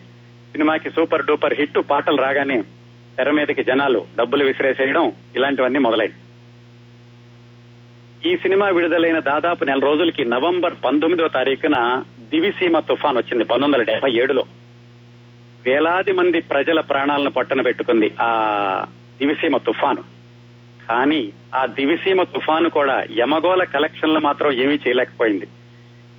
సినిమాకి 0.52 0.90
సూపర్ 0.90 1.26
డూపర్ 1.26 1.54
హిట్ 1.54 1.78
పాటలు 1.90 2.22
రాగానే 2.22 2.62
తెర 3.16 3.30
మీదకి 3.30 3.64
జనాలు 3.64 4.04
డబ్బులు 4.18 4.44
విసిరేసేయడం 4.44 5.12
ఇలాంటివన్నీ 5.36 5.78
మొదలై 5.78 6.08
ఈ 8.26 8.36
సినిమా 8.36 8.68
విడుదలైన 8.68 9.18
దాదాపు 9.18 9.64
నెల 9.64 9.78
రోజులకి 9.78 10.24
నవంబర్ 10.24 10.74
పంతొమ్మిదవ 10.84 11.28
తారీఖున 11.28 12.02
దివిసీమ 12.30 12.78
తుఫాన్ 12.80 13.16
వచ్చింది 13.16 13.44
పంతొమ్మిది 13.44 13.78
వందల 13.78 13.92
డెబ్బై 13.92 14.12
ఏడులో. 14.12 14.44
వేలాది 15.66 16.12
మంది 16.12 16.40
ప్రజల 16.40 16.80
ప్రాణాలను 16.80 17.30
పట్టన 17.30 17.60
పెట్టుకుంది 17.60 18.12
ఆ 18.20 18.30
దివిసీమ 19.18 19.56
తుఫాను. 19.56 20.02
కానీ 20.88 21.32
ఆ 21.54 21.66
దివిసీమ 21.66 22.22
తుఫాను 22.22 22.70
కూడా 22.70 23.04
యమగోళ 23.18 23.64
కలెక్షన్లు 23.64 24.20
మాత్రం 24.20 24.52
ఏమీ 24.52 24.74
చేయలేకపోయింది. 24.74 25.48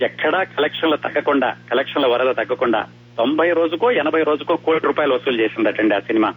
ఎక్కడా 0.01 0.43
కలెక్షన్లు 0.43 0.95
తగ్గకుండా 0.95 1.55
కలెక్షన్ల 1.71 2.07
వరద 2.07 2.35
తగ్గకుండా 2.35 2.85
తొంభై 3.17 3.51
రోజుకో 3.51 3.91
ఎనభై 3.91 4.23
రోజుకో 4.23 4.55
కోటి 4.55 4.85
రూపాయలు 4.85 5.13
వసూలు 5.13 5.41
చేసిందటండి 5.41 5.95
ఆ 5.95 5.99
సినిమా. 5.99 6.33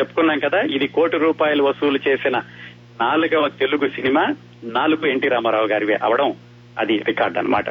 చెప్పుకున్నాం 0.00 0.38
కదా 0.38 0.60
ఇది 0.60 0.86
కోటి 0.86 1.16
రూపాయలు 1.16 1.62
వసూలు 1.62 1.98
చేసిన 2.08 2.36
నాలుగవ 3.00 3.48
తెలుగు 3.48 3.88
సినిమా 3.88 4.34
నాలుగు 4.64 5.06
ఎన్టీ 5.06 5.28
రామారావు 5.28 5.66
గారివి 5.66 5.94
అవడం 5.94 6.34
అది 6.78 6.98
రికార్డ్ 6.98 7.38
అన్నమాట. 7.38 7.64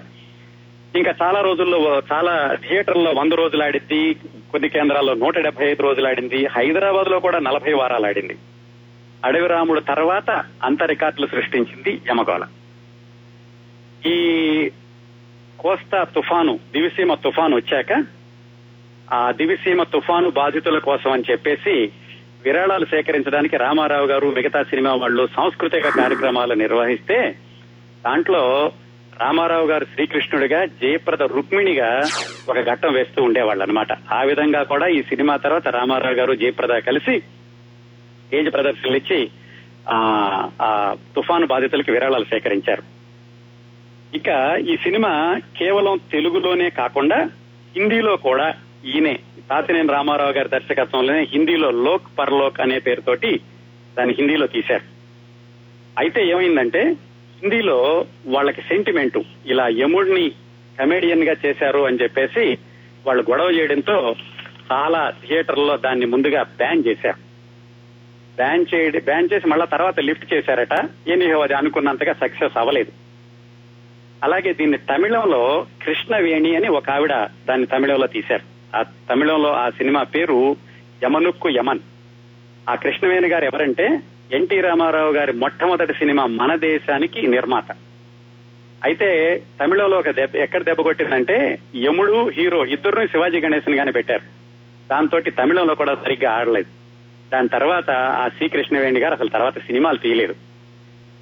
ఇంకా 0.95 1.13
చాలా 1.21 1.41
రోజుల్లో 1.41 2.01
చాలా 2.13 2.57
థియేటర్లో 2.67 3.11
వంద 3.11 3.33
రోజులు 3.33 3.63
ఆడిద్ది 3.63 4.15
కొన్ని 4.51 4.69
కేంద్రాల్లో 4.69 5.13
నూట 5.13 5.37
డెబ్బై 5.39 5.65
ఐదు 5.65 5.83
రోజులు 5.83 6.07
ఆడింది. 6.07 6.45
హైదరాబాద్లో 6.45 7.19
కూడా 7.19 7.39
నలభై 7.39 7.73
వారాలు 7.73 8.05
ఆడింది. 8.05 8.37
అడవి 9.25 9.47
రాముడు 9.47 9.79
తర్వాత 9.79 10.43
అంత 10.63 10.83
రికార్డులు 10.83 11.27
సృష్టించింది 11.27 12.01
యమగోళ. 12.09 12.43
ఈ 14.05 14.17
కోస్తా 15.59 16.03
తుఫాను 16.03 16.59
దివిసీమ 16.71 17.13
తుఫాను 17.13 17.55
వచ్చాక 17.55 18.05
ఆ 19.13 19.31
దివిసీమ 19.31 19.83
తుఫాను 19.83 20.29
బాధితుల 20.29 20.79
కోసం 20.79 21.11
అని 21.11 21.23
చెప్పేసి 21.31 21.91
విరాళాలు 22.43 22.85
సేకరించడానికి 22.85 23.57
రామారావు 23.57 24.05
గారు 24.05 24.27
మిగతా 24.27 24.63
సినిమా 24.63 24.93
వాళ్ళు 24.93 25.27
సాంస్కృతిక 25.35 25.89
కార్యక్రమాలు 25.89 26.53
నిర్వహిస్తే 26.53 27.35
దాంట్లో 28.05 28.71
రామారావు 29.19 29.67
గారు 29.67 29.85
శ్రీకృష్ణుడిగా 29.85 30.65
జయప్రద 30.65 31.23
రుక్మిణిగా 31.23 32.01
ఒక 32.49 32.59
ఘట్టం 32.59 32.93
వేస్తూ 32.93 33.23
ఉండేవాళ్ళు 33.23 33.63
అనమాట 33.63 33.91
ఆ 34.13 34.21
విధంగా 34.23 34.63
కూడా 34.63 34.87
ఈ 34.87 35.03
సినిమా 35.03 35.35
తర్వాత 35.35 35.67
రామారావు 35.67 36.13
గారు 36.13 36.33
జయప్రద 36.33 36.79
కలిసి 36.79 37.19
స్టేజ్ 37.19 38.53
ప్రదర్శనలు 38.53 38.97
ఇచ్చి 38.97 39.29
ఆ 39.89 39.97
ఆ 40.61 40.95
తుఫాను 41.15 41.47
బాధితులకు 41.47 41.91
విరాళాలు 41.91 42.25
సేకరించారు. 42.25 42.83
ఇక 44.15 44.59
ఈ 44.67 44.77
సినిమా 44.77 45.41
కేవలం 45.57 45.99
తెలుగులోనే 46.11 46.69
కాకుండా 46.69 47.29
హిందీలో 47.77 48.15
కూడా 48.17 48.53
ఈయనే. 48.85 49.19
తాతినేని 49.49 49.89
రామారావు 49.89 50.31
గారి 50.31 50.49
దర్శకత్వంలోనే 50.49 51.23
హిందీలో 51.23 51.71
లోక్ 51.71 52.19
పర్లోక్ 52.19 52.59
అనే 52.59 52.79
పేరుతోటి 52.79 53.39
దాన్ని 53.97 54.15
హిందీలో 54.19 54.47
తీశారు. 54.47 54.83
అయితే 55.97 56.27
ఏమైందంటే 56.27 56.95
హిందీలో 57.41 58.05
వాళ్ళకి 58.25 58.61
సెంటిమెంట్ 58.61 59.17
ఇలా 59.45 59.67
యముడిని 59.67 60.31
కమేడియన్గా 60.79 61.35
చేశారు 61.45 61.79
అని 61.79 61.97
చెప్పేసి 62.01 62.57
వాళ్ళు 63.07 63.23
గొడవ 63.31 63.51
చేయడంతో 63.51 64.15
చాలా 64.71 65.13
థియేటర్లో 65.27 65.77
దాన్ని 65.77 66.05
ముందుగా 66.05 66.43
బ్యాన్ 66.43 66.83
చేశారు. 66.87 67.17
బ్యాన్ 68.35 68.65
చేయడం 68.73 69.01
బ్యాన్ 69.05 69.29
చేసి 69.33 69.47
మళ్ళా 69.47 69.65
తర్వాత 69.65 69.99
లిఫ్ట్ 69.99 70.33
చేశారట. 70.33 70.89
ఎనీహో 71.07 71.39
అది 71.39 71.53
అనుకున్నంతగా 71.53 72.13
సక్సెస్ 72.13 72.57
అవ్వలేదు. 72.57 72.91
అలాగే 74.23 74.53
దీన్ని 74.53 74.77
తమిళంలో 74.77 75.65
కృష్ణవేణి 75.83 76.55
అని 76.55 76.67
ఒక 76.67 76.89
ఆవిడ 76.89 77.13
దాన్ని 77.49 77.67
తమిళంలో 77.67 78.07
తీశారు. 78.07 78.77
ఆ 78.77 78.81
తమిళంలో 78.81 79.53
ఆ 79.53 79.69
సినిమా 79.69 80.03
పేరు 80.03 80.55
యమనుక్కు 81.03 81.49
యమన్. 81.49 81.79
ఆ 82.69 82.75
కృష్ణవేణి 82.75 83.27
గారు 83.27 83.45
ఎవరంటే 83.45 83.99
ఎన్టీ 84.31 84.61
రామారావు 84.61 85.11
గారి 85.11 85.33
మొట్టమొదటి 85.33 85.93
సినిమా 85.93 86.25
మన 86.25 86.55
దేశానికి 86.55 87.27
నిర్మాత. 87.27 87.65
అయితే 88.83 89.41
తమిళంలో 89.63 89.97
ఒక 89.97 90.09
దెబ్బ 90.09 90.35
ఎక్కడ 90.35 90.63
దెబ్బ 90.63 90.81
కొట్టిందంటే 90.81 91.59
యముడు 91.75 92.29
హీరో 92.29 92.65
ఇద్దరు 92.65 93.07
శివాజీ 93.07 93.39
గణేశన్ 93.39 93.75
గానే 93.75 93.91
పెట్టారు. 93.91 94.21
దాంతో 94.91 95.19
తమిళంలో 95.19 95.75
కూడా 95.75 95.95
సరిగ్గా 95.95 96.31
ఆడలేదు. 96.31 96.67
దాని 97.33 97.47
తర్వాత 97.47 97.89
ఆ 97.91 98.27
శ్రీకృష్ణవేణి 98.27 98.99
గారు 98.99 99.13
అసలు 99.13 99.29
తర్వాత 99.29 99.59
సినిమాలు 99.59 99.97
తీయలేదు. 99.97 100.35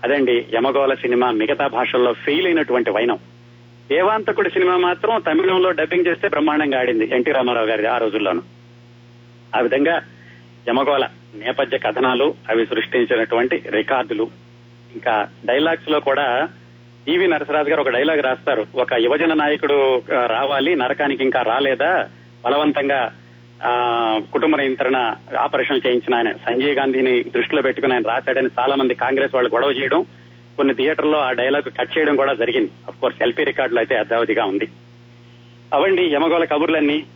అదండి 0.04 0.45
యమగోళ 0.54 0.93
సినిమా 0.93 1.32
మిగతా 1.32 1.67
భాషల్లో 1.67 2.13
ఫెయిల్ 2.13 2.45
అయినటువంటి 2.45 2.91
వైనం. 2.91 3.19
దేవాంతకుడి 3.89 4.50
సినిమా 4.50 4.78
మాత్రం 4.78 5.22
తమిళంలో 5.22 5.72
డబ్బింగ్ 5.72 6.06
చేస్తే 6.08 6.28
బ్రహ్మాండంగా 6.28 6.80
ఆడింది 6.80 7.10
ఎన్టీ 7.13 7.32
రామారావు 7.32 7.65
గారి 7.65 7.86
ఆ 7.86 7.98
రోజుల్లోనూ. 7.98 8.41
ఆ 9.56 9.60
విధంగా 9.60 10.02
యమగోళ 10.67 11.08
నేపథ్య 11.36 11.78
కథనాలు 11.78 12.34
అవి 12.50 12.65
సృష్టించినటువంటి 12.65 13.63
రికార్డులు. 13.69 14.30
ఇంకా 14.93 15.28
డైలాగ్స్లో 15.45 16.00
కూడా 16.00 16.50
ఈవి 17.08 17.28
నరసరాజు 17.28 17.69
గారు 17.69 17.82
ఒక 17.82 17.89
డైలాగ్ 17.89 18.24
రాస్తారు. 18.24 18.67
ఒక 18.76 18.93
యువజన 18.93 19.34
నాయకుడు 19.34 20.02
రావాలి 20.26 20.76
నరకానికి 20.76 21.24
ఇంకా 21.24 21.41
రాలేదా? 21.41 22.10
బలవంతంగా 22.45 23.12
ఆ 23.63 23.74
కుటుంబ 24.34 24.56
నియంత్రణ 24.56 25.15
ఆపరేషన్ 25.39 25.82
చేయించిన 25.88 26.15
ఆయన 26.15 26.32
సంజయ్ 26.32 26.76
గాంధీని 26.76 27.24
దృష్టిలో 27.24 27.62
పెట్టుకుని 27.62 27.93
ఆయన 27.93 28.08
రాశాడని 28.08 28.50
చాలా 28.60 28.76
మంది 28.76 28.95
కాంగ్రెస్ 28.95 29.36
వాళ్ళు 29.36 29.50
గొడవ 29.50 29.72
చేయడం 29.72 30.06
కొన్ని 30.58 30.74
థియేటర్లో 30.74 31.19
ఆ 31.19 31.32
డైలాగ్ 31.32 31.80
కట్ 31.80 31.98
చేయడం 31.98 32.15
కూడా 32.15 32.34
జరిగింది. 32.34 32.72
అఫ్ 32.88 32.98
కోర్స్ 32.98 33.24
ఎల్పీ 33.24 33.43
రికార్డులో 33.43 33.80
అయితే 33.80 33.95
అద్దావధిగా 33.95 34.45
ఉంది. 34.45 34.67
అవండి 35.74 36.06
యమగోళ 36.06 36.43
కబుర్లన్నీ. 36.43 37.04